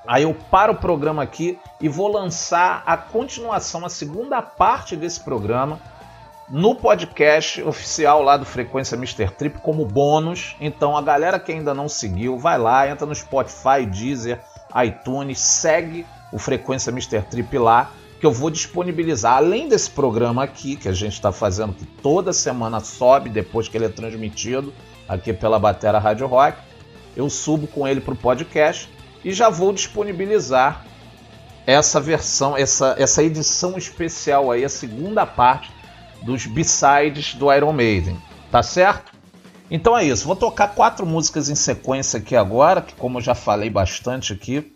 Aí 0.08 0.24
eu 0.24 0.34
paro 0.34 0.74
o 0.74 0.78
programa 0.78 1.22
aqui 1.22 1.60
e 1.80 1.88
vou 1.88 2.12
lançar 2.12 2.84
a 2.86 2.97
continuação, 2.97 3.86
a 3.86 3.89
segunda 3.89 4.41
parte 4.41 4.95
desse 4.95 5.20
programa 5.20 5.80
no 6.49 6.76
podcast 6.76 7.62
oficial 7.62 8.22
lá 8.22 8.36
do 8.36 8.45
Frequência 8.45 8.95
Mr. 8.95 9.30
Trip 9.30 9.60
como 9.60 9.86
bônus. 9.86 10.56
Então 10.60 10.97
a 10.97 11.02
galera 11.02 11.39
que 11.39 11.52
ainda 11.52 11.74
não 11.74 11.88
seguiu, 11.88 12.38
vai 12.38 12.58
lá, 12.58 12.89
entra 12.89 13.06
no 13.06 13.16
Spotify, 13.16 13.86
Deezer, 13.86 14.39
iTunes, 14.84 15.39
segue 15.39 16.06
o 16.32 16.39
Frequência 16.39 16.91
Mr. 16.91 17.22
Trip 17.22 17.58
lá, 17.58 17.91
que 18.20 18.26
eu 18.26 18.32
vou 18.32 18.49
disponibilizar. 18.49 19.38
Além 19.38 19.70
desse 19.70 19.89
programa 19.89 20.43
aqui 20.43 20.76
que 20.76 20.89
a 20.89 20.93
gente 20.93 21.14
está 21.14 21.32
fazendo, 21.32 21.74
que 21.74 21.86
toda 21.86 22.34
semana 22.34 22.80
sobe 22.80 23.30
depois 23.30 23.68
que 23.68 23.78
ele 23.78 23.86
é 23.86 23.89
transmitido 23.89 24.74
aqui 25.08 25.32
pela 25.32 25.60
Batera 25.60 25.99
Rádio 25.99 26.28
Rock 26.28 26.58
eu 27.16 27.30
subo 27.30 27.68
com 27.68 27.88
ele 27.88 28.02
para 28.02 28.14
o 28.14 28.18
podcast 28.18 28.89
e 29.24 29.34
já 29.34 29.50
vou 29.50 29.72
disponibilizar 29.74 30.86
essa 31.66 32.00
versão, 32.00 32.58
essa, 32.58 32.96
essa 32.98 33.24
edição 33.24 33.78
especial 33.78 34.52
aí, 34.52 34.66
a 34.66 34.70
segunda 34.70 35.26
parte 35.26 35.72
dos 36.24 36.46
B-sides 36.46 37.36
do 37.36 37.52
Iron 37.54 37.74
Maiden, 37.74 38.18
tá 38.52 38.62
certo? 38.64 39.12
Então 39.70 39.98
é 39.98 40.04
isso, 40.04 40.26
vou 40.26 40.36
tocar 40.36 40.70
quatro 40.70 41.06
músicas 41.06 41.50
em 41.50 41.56
sequência 41.56 42.20
aqui 42.20 42.36
agora, 42.36 42.82
que 42.82 42.94
como 42.96 43.20
eu 43.20 43.22
já 43.22 43.34
falei 43.34 43.70
bastante 43.70 44.34
aqui, 44.34 44.72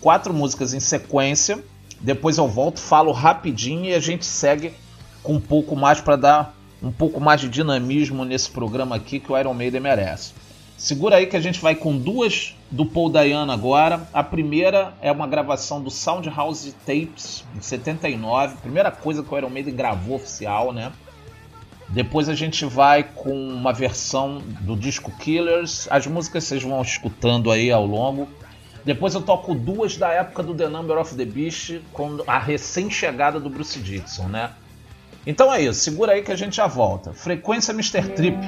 quatro 0.00 0.32
músicas 0.34 0.74
em 0.74 0.80
sequência. 0.80 1.62
Depois 2.00 2.38
eu 2.38 2.48
volto, 2.48 2.80
falo 2.80 3.12
rapidinho 3.12 3.84
e 3.84 3.94
a 3.94 4.00
gente 4.00 4.24
segue 4.24 4.72
com 5.22 5.34
um 5.34 5.40
pouco 5.40 5.76
mais 5.76 6.00
para 6.00 6.16
dar 6.16 6.56
um 6.82 6.90
pouco 6.90 7.20
mais 7.20 7.40
de 7.40 7.48
dinamismo 7.48 8.24
nesse 8.24 8.50
programa 8.50 8.96
aqui 8.96 9.20
que 9.20 9.30
o 9.30 9.38
Iron 9.38 9.52
Maiden 9.52 9.80
merece. 9.80 10.32
Segura 10.80 11.16
aí 11.16 11.26
que 11.26 11.36
a 11.36 11.40
gente 11.40 11.60
vai 11.60 11.74
com 11.74 11.94
duas 11.94 12.56
do 12.70 12.86
Paul 12.86 13.10
Dayano 13.10 13.52
agora. 13.52 14.08
A 14.14 14.22
primeira 14.22 14.94
é 15.02 15.12
uma 15.12 15.26
gravação 15.26 15.78
do 15.82 15.90
Soundhouse 15.90 16.72
Tapes, 16.86 17.44
em 17.54 17.60
79. 17.60 18.56
Primeira 18.62 18.90
coisa 18.90 19.22
que 19.22 19.32
o 19.32 19.36
Iron 19.36 19.50
Maiden 19.50 19.76
gravou 19.76 20.16
oficial, 20.16 20.72
né? 20.72 20.90
Depois 21.86 22.30
a 22.30 22.34
gente 22.34 22.64
vai 22.64 23.02
com 23.02 23.30
uma 23.30 23.74
versão 23.74 24.38
do 24.62 24.74
disco 24.74 25.10
Killers. 25.18 25.86
As 25.90 26.06
músicas 26.06 26.44
vocês 26.44 26.62
vão 26.62 26.80
escutando 26.80 27.50
aí 27.50 27.70
ao 27.70 27.84
longo. 27.84 28.26
Depois 28.82 29.14
eu 29.14 29.20
toco 29.20 29.54
duas 29.54 29.98
da 29.98 30.08
época 30.08 30.42
do 30.42 30.54
The 30.54 30.68
Number 30.68 30.96
of 30.96 31.14
the 31.14 31.26
Beast, 31.26 31.78
com 31.92 32.24
a 32.26 32.38
recém-chegada 32.38 33.38
do 33.38 33.50
Bruce 33.50 33.78
Dixon, 33.78 34.28
né? 34.28 34.52
Então 35.26 35.52
é 35.52 35.60
isso, 35.60 35.80
segura 35.80 36.12
aí 36.12 36.22
que 36.22 36.32
a 36.32 36.36
gente 36.36 36.56
já 36.56 36.66
volta. 36.66 37.12
Frequência 37.12 37.72
Mr. 37.72 38.00
Trip. 38.14 38.38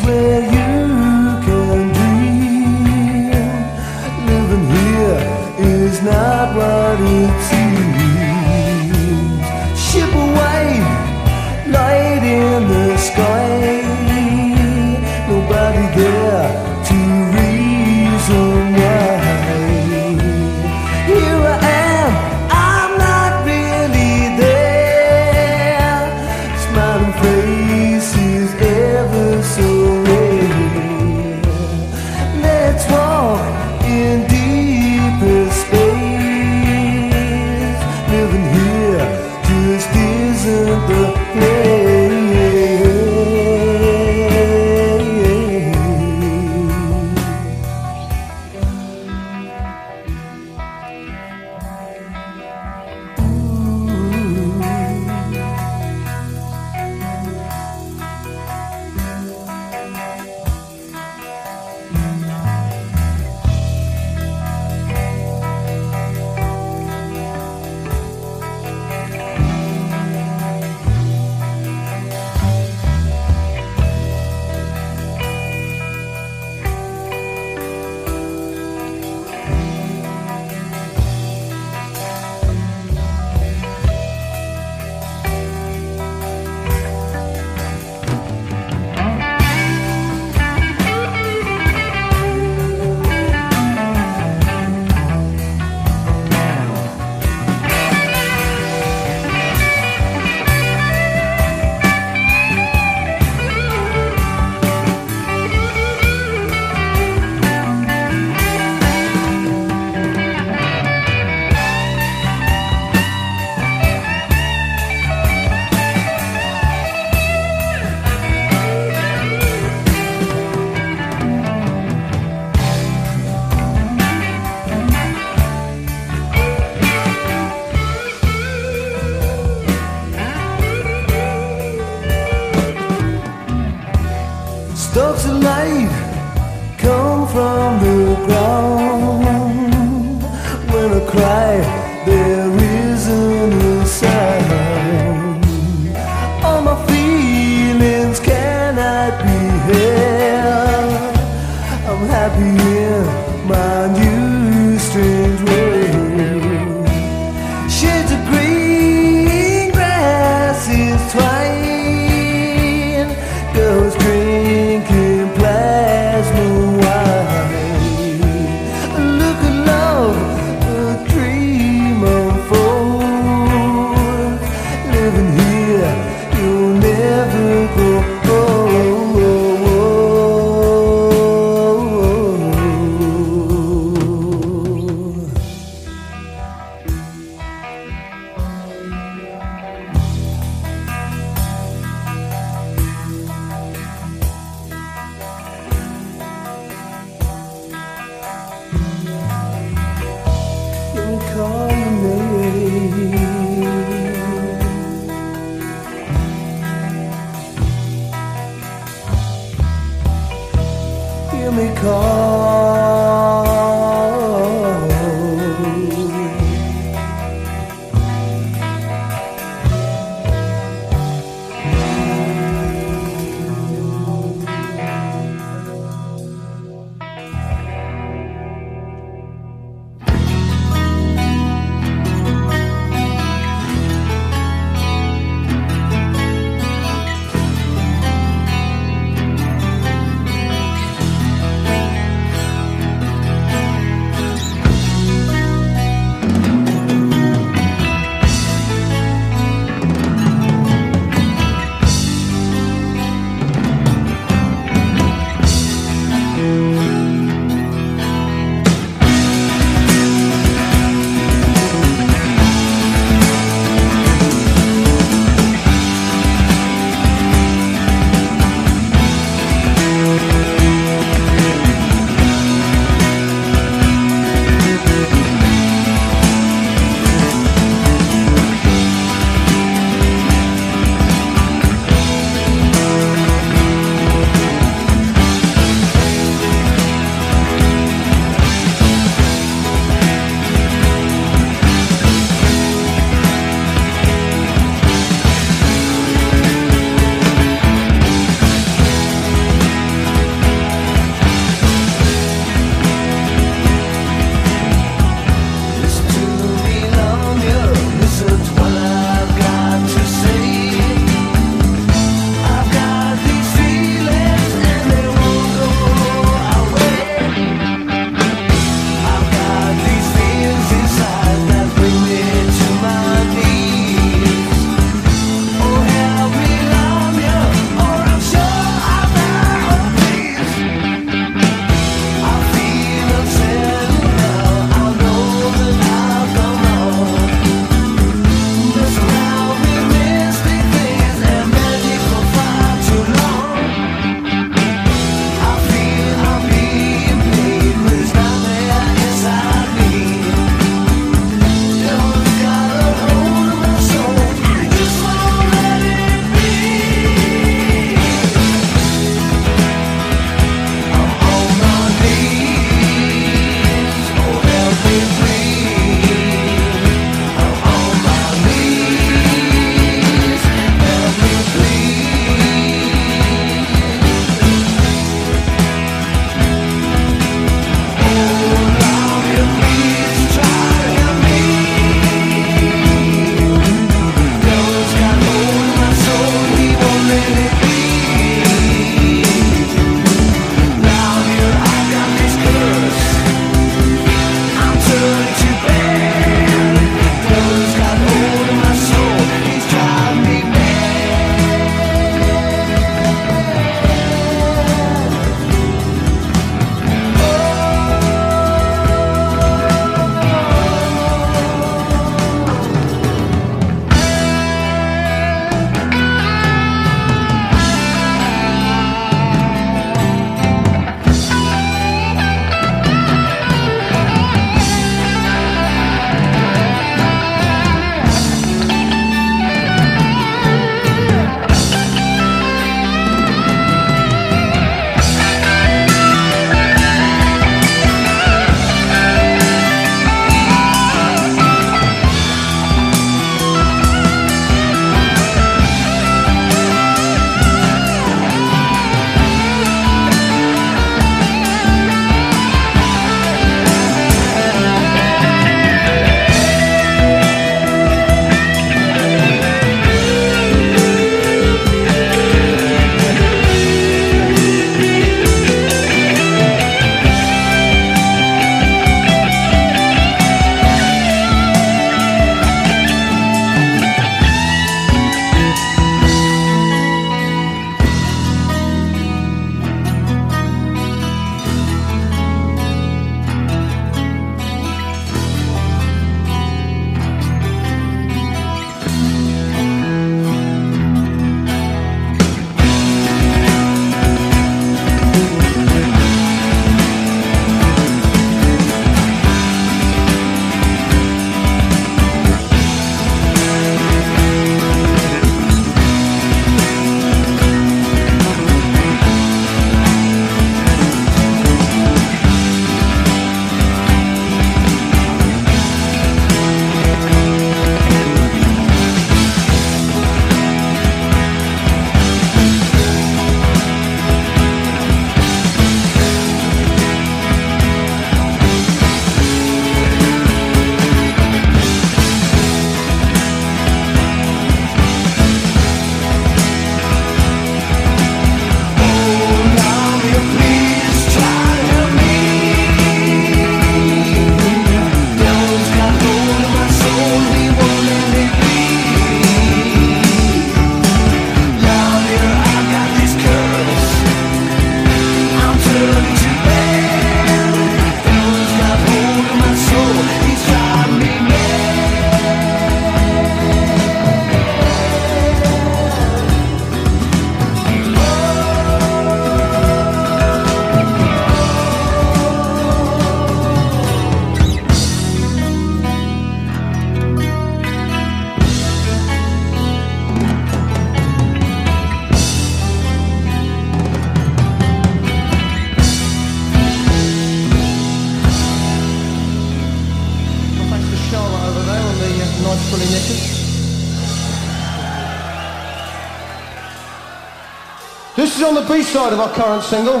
B-side 598.70 599.12
of 599.12 599.18
our 599.18 599.32
current 599.34 599.64
single. 599.64 600.00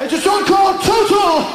It's 0.00 0.12
a 0.12 0.20
song 0.20 0.44
called 0.44 0.80
Total 0.80 1.49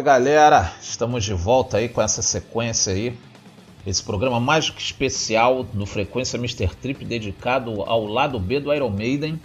Salve 0.00 0.06
galera, 0.06 0.72
estamos 0.80 1.24
de 1.24 1.34
volta 1.34 1.76
aí 1.76 1.86
com 1.86 2.00
essa 2.00 2.22
sequência 2.22 2.90
aí, 2.90 3.14
esse 3.86 4.02
programa 4.02 4.40
mais 4.40 4.70
que 4.70 4.80
especial 4.80 5.66
no 5.74 5.84
Frequência 5.84 6.38
Mr. 6.38 6.68
Trip 6.74 7.04
dedicado 7.04 7.82
ao 7.82 8.06
lado 8.06 8.38
B 8.38 8.60
do 8.60 8.72
Iron 8.72 8.88
Maiden. 8.88 9.38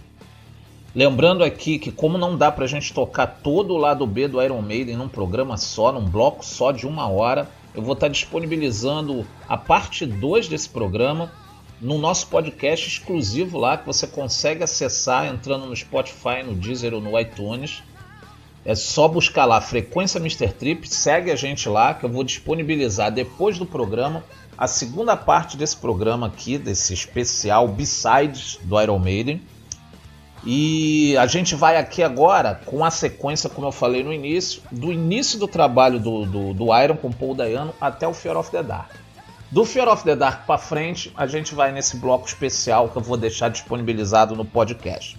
Lembrando 0.96 1.44
aqui 1.44 1.78
que 1.78 1.92
como 1.92 2.18
não 2.18 2.38
dá 2.38 2.54
pra 2.54 2.68
gente 2.68 2.94
tocar 2.94 3.28
todo 3.44 3.74
o 3.74 3.78
lado 3.78 4.08
B 4.08 4.30
do 4.30 4.42
Iron 4.42 4.62
Maiden 4.62 4.96
num 4.96 5.10
programa 5.10 5.58
só, 5.58 5.92
num 5.92 6.06
bloco 6.06 6.46
só 6.46 6.72
de 6.72 6.88
uma 6.88 7.10
hora, 7.10 7.50
eu 7.74 7.82
vou 7.82 7.94
estar 7.94 8.08
disponibilizando 8.08 9.28
a 9.50 9.58
parte 9.58 10.06
2 10.06 10.48
desse 10.48 10.70
programa 10.70 11.34
no 11.82 11.98
nosso 11.98 12.28
podcast 12.28 12.88
exclusivo 12.88 13.58
lá 13.58 13.78
que 13.78 13.86
você 13.86 14.08
consegue 14.08 14.64
acessar 14.64 15.28
entrando 15.28 15.66
no 15.66 15.76
Spotify, 15.76 16.44
no 16.46 16.56
Deezer 16.56 16.94
ou 16.94 17.02
no 17.02 17.20
iTunes. 17.20 17.84
É 18.66 18.74
só 18.74 19.08
buscar 19.08 19.46
lá 19.46 19.62
Frequência 19.62 20.18
Mr. 20.20 20.52
Trip, 20.52 20.90
segue 20.90 21.32
a 21.32 21.36
gente 21.36 21.70
lá 21.70 21.94
que 21.94 22.04
eu 22.04 22.10
vou 22.10 22.24
disponibilizar 22.24 23.12
depois 23.12 23.60
do 23.60 23.66
programa 23.66 24.24
a 24.58 24.68
segunda 24.68 25.16
parte 25.16 25.56
desse 25.56 25.78
programa 25.78 26.28
aqui, 26.28 26.58
desse 26.58 26.94
especial 26.94 27.68
B-Sides 27.68 28.58
do 28.64 28.82
Iron 28.82 28.98
Maiden. 28.98 29.42
E 30.44 31.16
a 31.18 31.26
gente 31.28 31.56
vai 31.56 31.78
aqui 31.78 32.02
agora 32.02 32.62
com 32.66 32.84
a 32.84 32.90
sequência, 32.90 33.50
como 33.50 33.68
eu 33.68 33.72
falei 33.72 34.04
no 34.04 34.14
início, 34.14 34.62
do 34.72 34.92
início 34.92 35.38
do 35.38 35.48
trabalho 35.48 36.00
do, 36.00 36.26
do, 36.26 36.54
do 36.54 36.82
Iron 36.82 36.96
com 36.96 37.12
Paul 37.12 37.36
Dayano 37.36 37.74
até 37.80 38.08
o 38.08 38.14
Fear 38.14 38.38
of 38.38 38.50
the 38.52 38.64
Dark. 38.64 38.92
Do 39.52 39.64
Fear 39.66 39.88
of 39.88 40.04
the 40.04 40.16
Dark 40.16 40.46
para 40.46 40.58
frente, 40.58 41.12
a 41.16 41.28
gente 41.28 41.54
vai 41.54 41.72
nesse 41.72 41.98
bloco 41.98 42.28
especial 42.28 42.90
que 42.90 42.98
eu 42.98 43.02
vou 43.02 43.18
deixar 43.18 43.50
disponibilizado 43.50 44.36
no 44.36 44.46
podcast. 44.46 45.18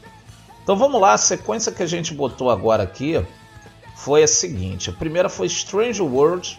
Então 0.67 0.75
vamos 0.75 1.01
lá, 1.01 1.13
a 1.13 1.17
sequência 1.17 1.71
que 1.71 1.81
a 1.81 1.87
gente 1.87 2.13
botou 2.13 2.51
agora 2.51 2.83
aqui 2.83 3.25
foi 3.95 4.25
a 4.25 4.27
seguinte: 4.27 4.91
a 4.91 4.93
primeira 4.93 5.29
foi 5.29 5.47
Strange 5.47 6.03
World 6.03 6.59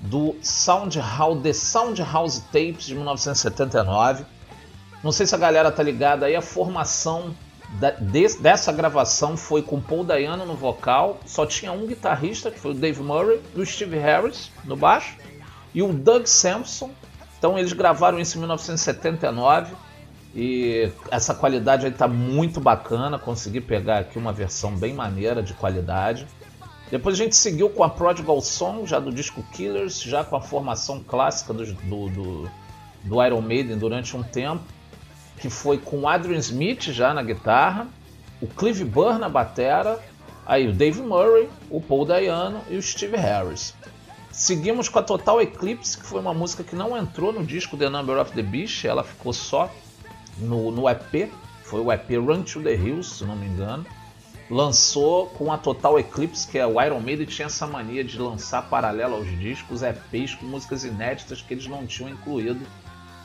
do 0.00 0.34
Sound 0.40 0.98
House, 0.98 1.42
The 1.42 1.52
Sound 1.52 2.02
House 2.02 2.38
Tapes 2.50 2.86
de 2.86 2.94
1979. 2.94 4.24
Não 5.02 5.12
sei 5.12 5.26
se 5.26 5.34
a 5.34 5.36
galera 5.36 5.70
tá 5.70 5.82
ligada 5.82 6.24
aí, 6.24 6.34
a 6.34 6.40
formação 6.40 7.36
da, 7.78 7.90
de, 7.90 8.26
dessa 8.38 8.72
gravação 8.72 9.36
foi 9.36 9.60
com 9.60 9.78
Paul 9.78 10.04
Dayano 10.04 10.46
no 10.46 10.54
vocal, 10.54 11.20
só 11.26 11.44
tinha 11.44 11.70
um 11.70 11.86
guitarrista, 11.86 12.50
que 12.50 12.58
foi 12.58 12.70
o 12.70 12.74
Dave 12.74 13.02
Murray, 13.02 13.42
e 13.54 13.60
o 13.60 13.66
Steve 13.66 13.98
Harris 13.98 14.50
no 14.64 14.74
baixo, 14.74 15.18
e 15.74 15.82
o 15.82 15.92
Doug 15.92 16.24
Sampson. 16.24 16.90
Então 17.38 17.58
eles 17.58 17.74
gravaram 17.74 18.18
isso 18.18 18.38
em 18.38 18.40
1979 18.40 19.74
e 20.34 20.90
essa 21.10 21.32
qualidade 21.32 21.86
aí 21.86 21.92
tá 21.92 22.08
muito 22.08 22.60
bacana, 22.60 23.18
consegui 23.18 23.60
pegar 23.60 23.98
aqui 23.98 24.18
uma 24.18 24.32
versão 24.32 24.74
bem 24.74 24.92
maneira 24.92 25.40
de 25.40 25.54
qualidade. 25.54 26.26
Depois 26.90 27.14
a 27.14 27.22
gente 27.22 27.36
seguiu 27.36 27.70
com 27.70 27.84
a 27.84 27.88
Prodigal 27.88 28.40
Song, 28.40 28.84
já 28.84 28.98
do 28.98 29.12
disco 29.12 29.44
Killers, 29.52 30.02
já 30.02 30.24
com 30.24 30.34
a 30.34 30.40
formação 30.40 31.02
clássica 31.02 31.52
do, 31.52 31.64
do, 31.64 32.08
do, 32.08 32.50
do 33.04 33.24
Iron 33.24 33.40
Maiden 33.40 33.78
durante 33.78 34.16
um 34.16 34.24
tempo, 34.24 34.64
que 35.38 35.48
foi 35.48 35.78
com 35.78 36.08
Adrian 36.08 36.38
Smith 36.38 36.82
já 36.90 37.14
na 37.14 37.22
guitarra, 37.22 37.86
o 38.40 38.48
Clive 38.48 38.84
Burr 38.84 39.18
na 39.18 39.28
batera, 39.28 40.00
aí 40.44 40.66
o 40.66 40.72
Dave 40.72 41.00
Murray, 41.00 41.48
o 41.70 41.80
Paul 41.80 42.04
Dayano 42.04 42.60
e 42.68 42.76
o 42.76 42.82
Steve 42.82 43.16
Harris. 43.16 43.72
Seguimos 44.32 44.88
com 44.88 44.98
a 44.98 45.02
Total 45.02 45.40
Eclipse, 45.40 45.96
que 45.96 46.04
foi 46.04 46.20
uma 46.20 46.34
música 46.34 46.64
que 46.64 46.74
não 46.74 46.98
entrou 46.98 47.32
no 47.32 47.44
disco 47.44 47.76
The 47.76 47.88
Number 47.88 48.18
of 48.18 48.32
the 48.32 48.42
Beast, 48.42 48.84
ela 48.84 49.04
ficou 49.04 49.32
só 49.32 49.70
no, 50.38 50.70
no 50.70 50.88
EP, 50.88 51.30
foi 51.62 51.80
o 51.80 51.92
EP 51.92 52.10
Run 52.10 52.42
to 52.42 52.62
the 52.62 52.74
Hills, 52.74 53.16
se 53.16 53.24
não 53.24 53.36
me 53.36 53.46
engano. 53.46 53.84
Lançou 54.50 55.26
com 55.28 55.50
a 55.50 55.56
Total 55.56 55.98
Eclipse, 55.98 56.46
que 56.46 56.58
é 56.58 56.66
o 56.66 56.80
Iron 56.82 57.00
Maiden 57.00 57.26
tinha 57.26 57.46
essa 57.46 57.66
mania 57.66 58.04
de 58.04 58.18
lançar 58.18 58.68
paralelo 58.68 59.14
aos 59.14 59.26
discos 59.38 59.82
EPs 59.82 60.34
com 60.34 60.44
músicas 60.44 60.84
inéditas 60.84 61.40
que 61.40 61.54
eles 61.54 61.66
não 61.66 61.86
tinham 61.86 62.10
incluído 62.10 62.60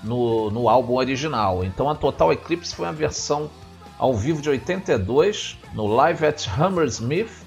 no, 0.03 0.49
no 0.49 0.69
álbum 0.69 0.95
original. 0.95 1.63
Então 1.63 1.89
a 1.89 1.95
Total 1.95 2.31
Eclipse 2.31 2.73
foi 2.73 2.85
uma 2.85 2.93
versão 2.93 3.49
ao 3.97 4.15
vivo 4.15 4.41
de 4.41 4.49
82 4.49 5.57
no 5.73 5.87
Live 5.87 6.25
at 6.25 6.47
Hammersmith. 6.47 7.43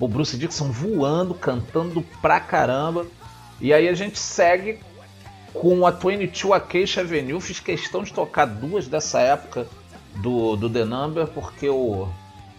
O 0.00 0.08
Bruce 0.08 0.36
Dixon 0.36 0.70
voando, 0.70 1.34
cantando 1.34 2.02
pra 2.20 2.40
caramba. 2.40 3.06
E 3.60 3.72
aí 3.72 3.88
a 3.88 3.94
gente 3.94 4.18
segue 4.18 4.80
com 5.60 5.84
a 5.86 5.90
22 5.90 6.52
Acacia 6.52 7.02
Avenue. 7.02 7.40
Fiz 7.40 7.60
questão 7.60 8.02
de 8.02 8.12
tocar 8.12 8.46
duas 8.46 8.86
dessa 8.86 9.20
época 9.20 9.66
do, 10.16 10.56
do 10.56 10.70
The 10.70 10.84
Number, 10.84 11.26
porque 11.26 11.68
o, 11.68 12.08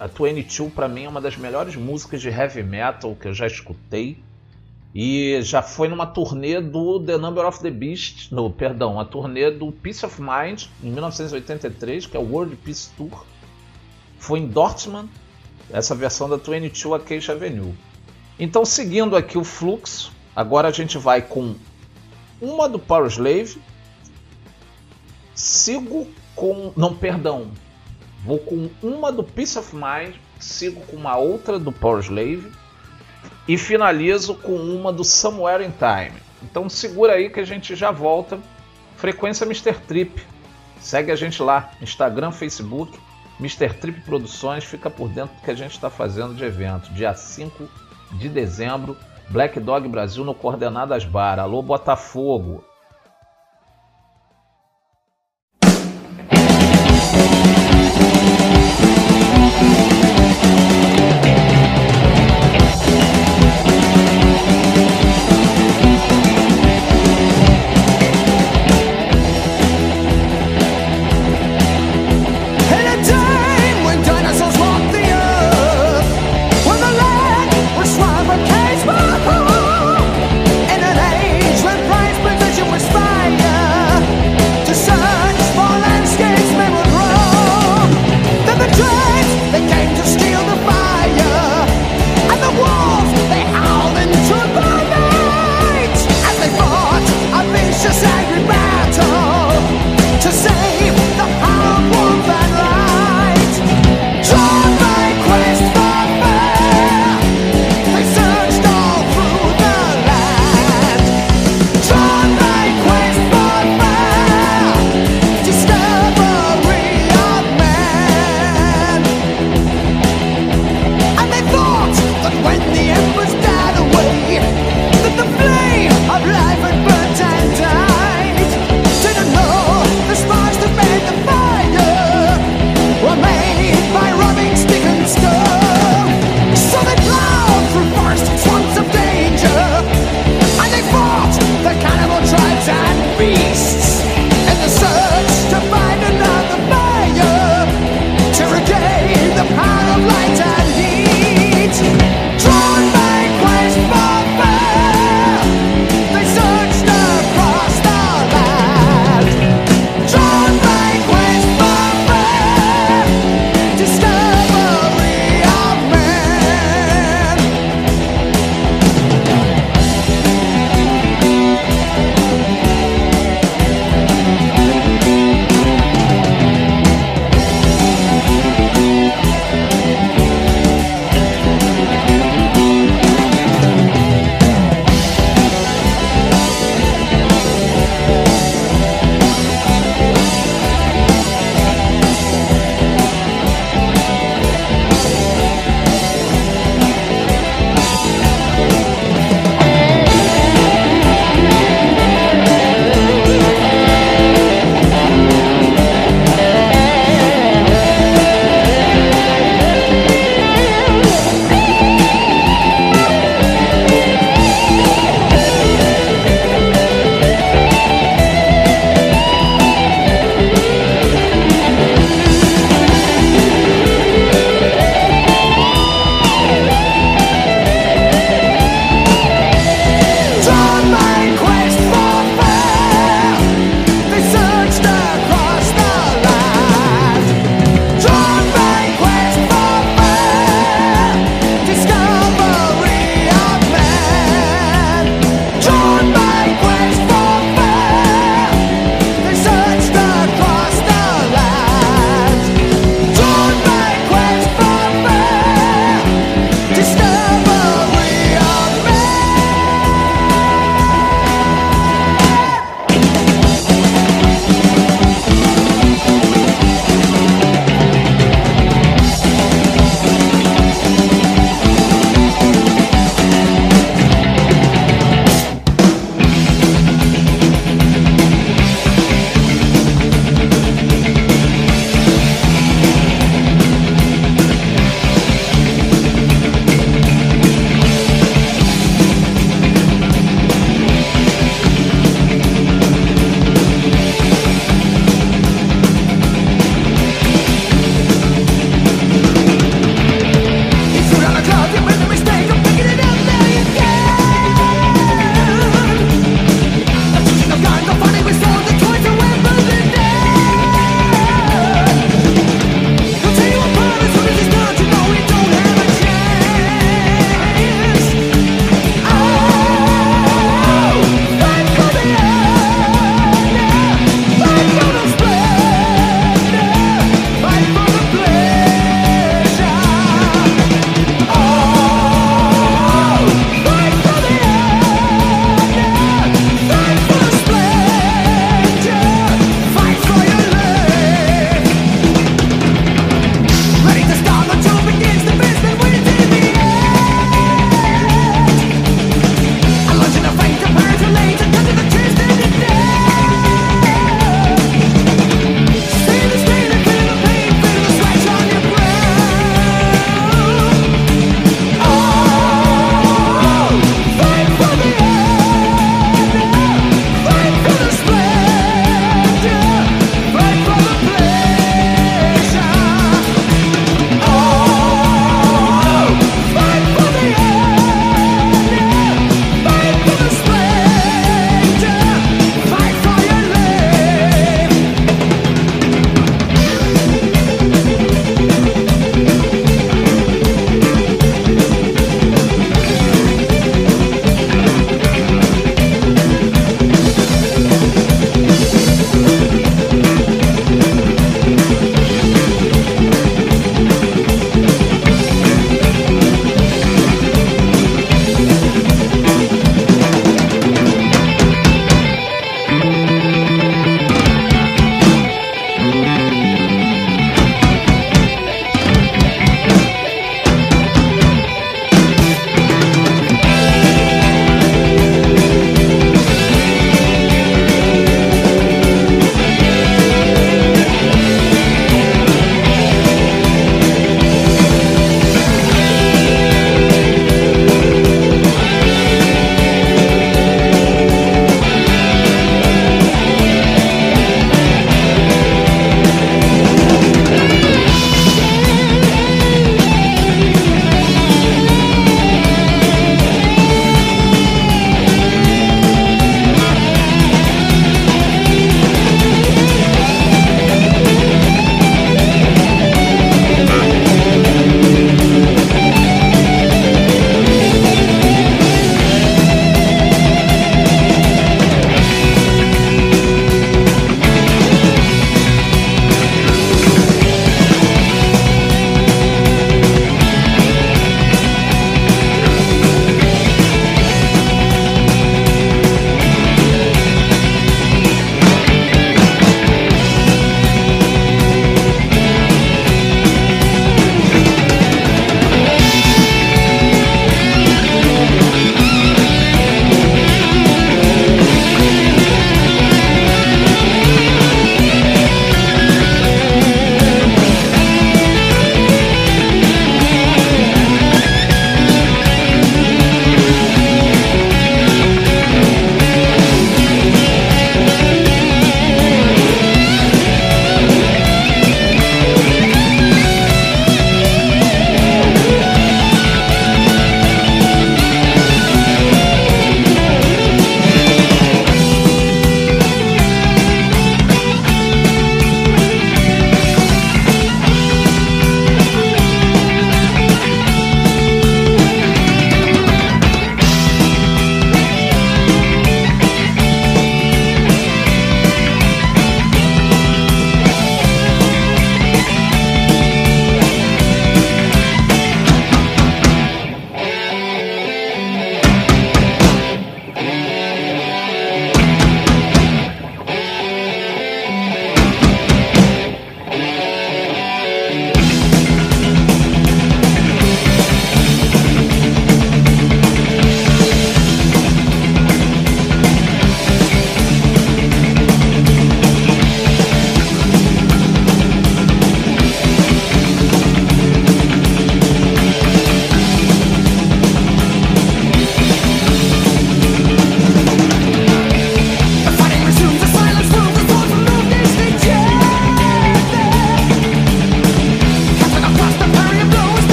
a 0.00 0.06
22 0.06 0.72
para 0.72 0.88
mim 0.88 1.04
é 1.04 1.08
uma 1.08 1.20
das 1.20 1.36
melhores 1.36 1.76
músicas 1.76 2.20
de 2.22 2.28
heavy 2.28 2.62
metal 2.62 3.14
que 3.14 3.28
eu 3.28 3.34
já 3.34 3.46
escutei. 3.46 4.18
E 4.94 5.38
já 5.42 5.60
foi 5.60 5.88
numa 5.88 6.06
turnê 6.06 6.58
do 6.58 6.98
The 6.98 7.18
Number 7.18 7.44
of 7.44 7.60
the 7.60 7.70
Beast, 7.70 8.32
no, 8.32 8.50
perdão, 8.50 8.98
a 8.98 9.04
turnê 9.04 9.50
do 9.50 9.70
Peace 9.70 10.06
of 10.06 10.18
Mind 10.22 10.64
em 10.82 10.90
1983, 10.90 12.06
que 12.06 12.16
é 12.16 12.20
o 12.20 12.22
World 12.22 12.56
Peace 12.56 12.88
Tour. 12.96 13.26
Foi 14.18 14.38
em 14.38 14.46
Dortmund, 14.46 15.10
essa 15.70 15.94
versão 15.94 16.30
da 16.30 16.36
22 16.36 16.94
Acacia 16.94 17.34
Avenue. 17.34 17.74
Então, 18.38 18.64
seguindo 18.64 19.14
aqui 19.16 19.36
o 19.36 19.44
fluxo, 19.44 20.10
agora 20.34 20.68
a 20.68 20.72
gente 20.72 20.96
vai 20.96 21.20
com 21.20 21.54
uma 22.40 22.68
do 22.68 22.78
Power 22.78 23.08
Slave, 23.08 23.60
sigo 25.34 26.06
com. 26.34 26.72
Não, 26.76 26.94
perdão. 26.94 27.50
Vou 28.24 28.38
com 28.38 28.68
uma 28.82 29.12
do 29.12 29.22
Peace 29.22 29.58
of 29.58 29.74
Mind, 29.74 30.16
sigo 30.40 30.80
com 30.82 30.96
uma 30.96 31.16
outra 31.16 31.58
do 31.58 31.70
Power 31.70 32.00
Slave 32.00 32.50
e 33.46 33.56
finalizo 33.56 34.34
com 34.34 34.56
uma 34.56 34.92
do 34.92 35.04
Somewhere 35.04 35.64
in 35.64 35.70
Time. 35.70 36.20
Então 36.42 36.68
segura 36.68 37.14
aí 37.14 37.30
que 37.30 37.40
a 37.40 37.44
gente 37.44 37.74
já 37.76 37.90
volta. 37.90 38.38
Frequência 38.96 39.44
Mr. 39.44 39.74
Trip. 39.86 40.22
Segue 40.80 41.10
a 41.10 41.16
gente 41.16 41.42
lá, 41.42 41.72
Instagram, 41.80 42.32
Facebook, 42.32 42.98
Mr. 43.38 43.74
Trip 43.74 44.00
Produções, 44.02 44.64
fica 44.64 44.88
por 44.88 45.08
dentro 45.08 45.34
do 45.36 45.42
que 45.42 45.50
a 45.50 45.54
gente 45.54 45.72
está 45.72 45.90
fazendo 45.90 46.34
de 46.34 46.44
evento. 46.44 46.92
Dia 46.92 47.14
5 47.14 47.68
de 48.12 48.28
dezembro, 48.28 48.96
Black 49.28 49.58
Dog 49.58 49.88
Brasil 49.88 50.24
no 50.24 50.34
Coordenadas 50.34 51.04
Bar. 51.04 51.38
Alô, 51.40 51.62
Botafogo. 51.62 52.64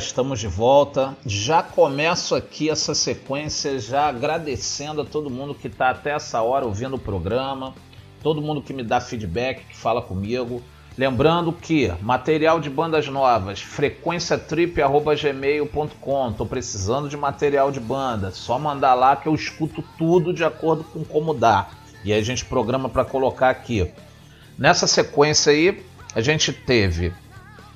Estamos 0.00 0.40
de 0.40 0.48
volta. 0.48 1.14
Já 1.26 1.62
começo 1.62 2.34
aqui 2.34 2.70
essa 2.70 2.94
sequência 2.94 3.78
já 3.78 4.08
agradecendo 4.08 5.02
a 5.02 5.04
todo 5.04 5.28
mundo 5.28 5.54
que 5.54 5.66
está 5.68 5.90
até 5.90 6.12
essa 6.12 6.40
hora 6.40 6.64
ouvindo 6.64 6.96
o 6.96 6.98
programa, 6.98 7.74
todo 8.22 8.40
mundo 8.40 8.62
que 8.62 8.72
me 8.72 8.82
dá 8.82 8.98
feedback, 8.98 9.66
que 9.66 9.76
fala 9.76 10.00
comigo. 10.00 10.62
Lembrando 10.96 11.52
que 11.52 11.92
material 12.00 12.60
de 12.60 12.70
bandas 12.70 13.06
novas, 13.08 13.60
frequenciatrip@gmail.com. 13.60 16.32
Tô 16.32 16.46
precisando 16.46 17.06
de 17.06 17.18
material 17.18 17.70
de 17.70 17.78
banda, 17.78 18.30
só 18.30 18.58
mandar 18.58 18.94
lá 18.94 19.16
que 19.16 19.28
eu 19.28 19.34
escuto 19.34 19.84
tudo 19.98 20.32
de 20.32 20.42
acordo 20.42 20.82
com 20.82 21.04
como 21.04 21.34
dá. 21.34 21.68
E 22.02 22.10
aí 22.12 22.18
a 22.18 22.24
gente 22.24 22.46
programa 22.46 22.88
para 22.88 23.04
colocar 23.04 23.50
aqui. 23.50 23.92
Nessa 24.58 24.86
sequência 24.86 25.52
aí, 25.52 25.84
a 26.14 26.22
gente 26.22 26.54
teve 26.54 27.12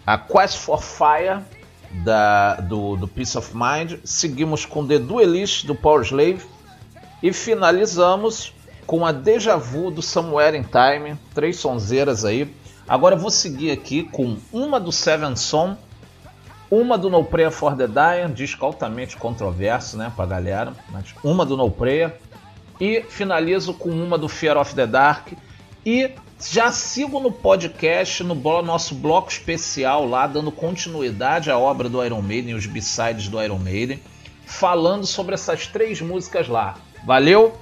a 0.07 0.19
Quest 0.19 0.59
for 0.59 0.83
Fire 0.83 1.43
da, 2.03 2.57
do, 2.57 2.97
do 2.97 3.07
Peace 3.07 3.37
of 3.39 3.53
Mind, 3.55 3.99
seguimos 4.05 4.65
com 4.65 4.87
The 4.87 4.99
Duelist 4.99 5.67
do 5.67 5.75
Power 5.75 6.03
Slave 6.03 6.43
e 7.23 7.33
finalizamos 7.33 8.53
com 8.87 9.07
a 9.07 9.13
Deja 9.13 9.57
Vu 9.57 9.91
do 9.91 10.03
Somewhere 10.03 10.57
in 10.57 10.65
Time, 10.65 11.17
três 11.35 11.57
sonzeiras 11.57 12.25
aí. 12.25 12.53
Agora 12.87 13.15
eu 13.15 13.19
vou 13.19 13.31
seguir 13.31 13.71
aqui 13.71 14.03
com 14.03 14.37
uma 14.53 14.79
do 14.79 14.93
Seven 14.93 15.37
Son, 15.37 15.77
uma 16.71 16.99
do 16.99 17.09
No 17.09 17.25
Prayer 17.25 17.51
for 17.51 17.77
the 17.77 17.87
Dying, 17.87 18.33
disco 18.35 18.65
altamente 18.67 19.17
controverso, 19.17 19.97
né, 19.97 20.13
pra 20.15 20.27
galera, 20.27 20.73
mas 20.91 21.15
uma 21.23 21.47
do 21.47 21.57
No 21.57 21.71
Prayer, 21.71 22.19
e 22.81 23.03
finalizo 23.09 23.73
com 23.73 23.91
uma 23.91 24.19
do 24.19 24.29
Fear 24.29 24.59
of 24.59 24.75
the 24.75 24.87
Dark. 24.87 25.33
E 25.87 26.11
já 26.41 26.71
sigo 26.71 27.21
no 27.21 27.31
podcast, 27.31 28.23
no 28.23 28.35
nosso 28.63 28.95
bloco 28.95 29.31
especial 29.31 30.07
lá, 30.07 30.27
dando 30.27 30.51
continuidade 30.53 31.51
à 31.51 31.59
obra 31.59 31.89
do 31.89 32.05
Iron 32.05 32.23
Maiden 32.23 32.53
e 32.53 32.55
os 32.55 32.67
B-sides 32.67 33.29
do 33.29 33.43
Iron 33.43 33.59
Maiden, 33.59 34.01
falando 34.45 35.07
sobre 35.07 35.35
essas 35.35 35.67
três 35.67 36.01
músicas 36.01 36.49
lá. 36.49 36.77
Valeu? 37.05 37.57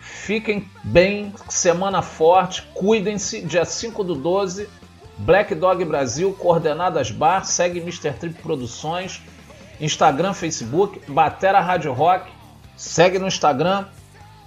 Fiquem 0.00 0.68
bem, 0.82 1.32
semana 1.48 2.02
forte, 2.02 2.62
cuidem-se, 2.74 3.42
dia 3.42 3.64
5 3.64 4.02
do 4.02 4.14
12, 4.14 4.68
Black 5.18 5.54
Dog 5.54 5.84
Brasil, 5.84 6.32
Coordenadas 6.32 7.10
Bar, 7.10 7.44
segue 7.44 7.80
Mr. 7.80 8.12
Trip 8.12 8.42
Produções, 8.42 9.22
Instagram, 9.80 10.32
Facebook, 10.32 11.00
Batera 11.08 11.60
Rádio 11.60 11.92
Rock, 11.92 12.30
segue 12.76 13.18
no 13.18 13.26
Instagram, 13.26 13.86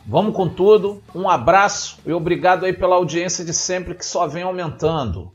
Vamos 0.05 0.35
com 0.35 0.47
tudo. 0.47 1.01
Um 1.13 1.30
abraço 1.30 1.97
e 2.05 2.11
obrigado 2.11 2.65
aí 2.65 2.73
pela 2.73 2.95
audiência 2.95 3.45
de 3.45 3.53
sempre 3.53 3.95
que 3.95 4.05
só 4.05 4.27
vem 4.27 4.43
aumentando. 4.43 5.31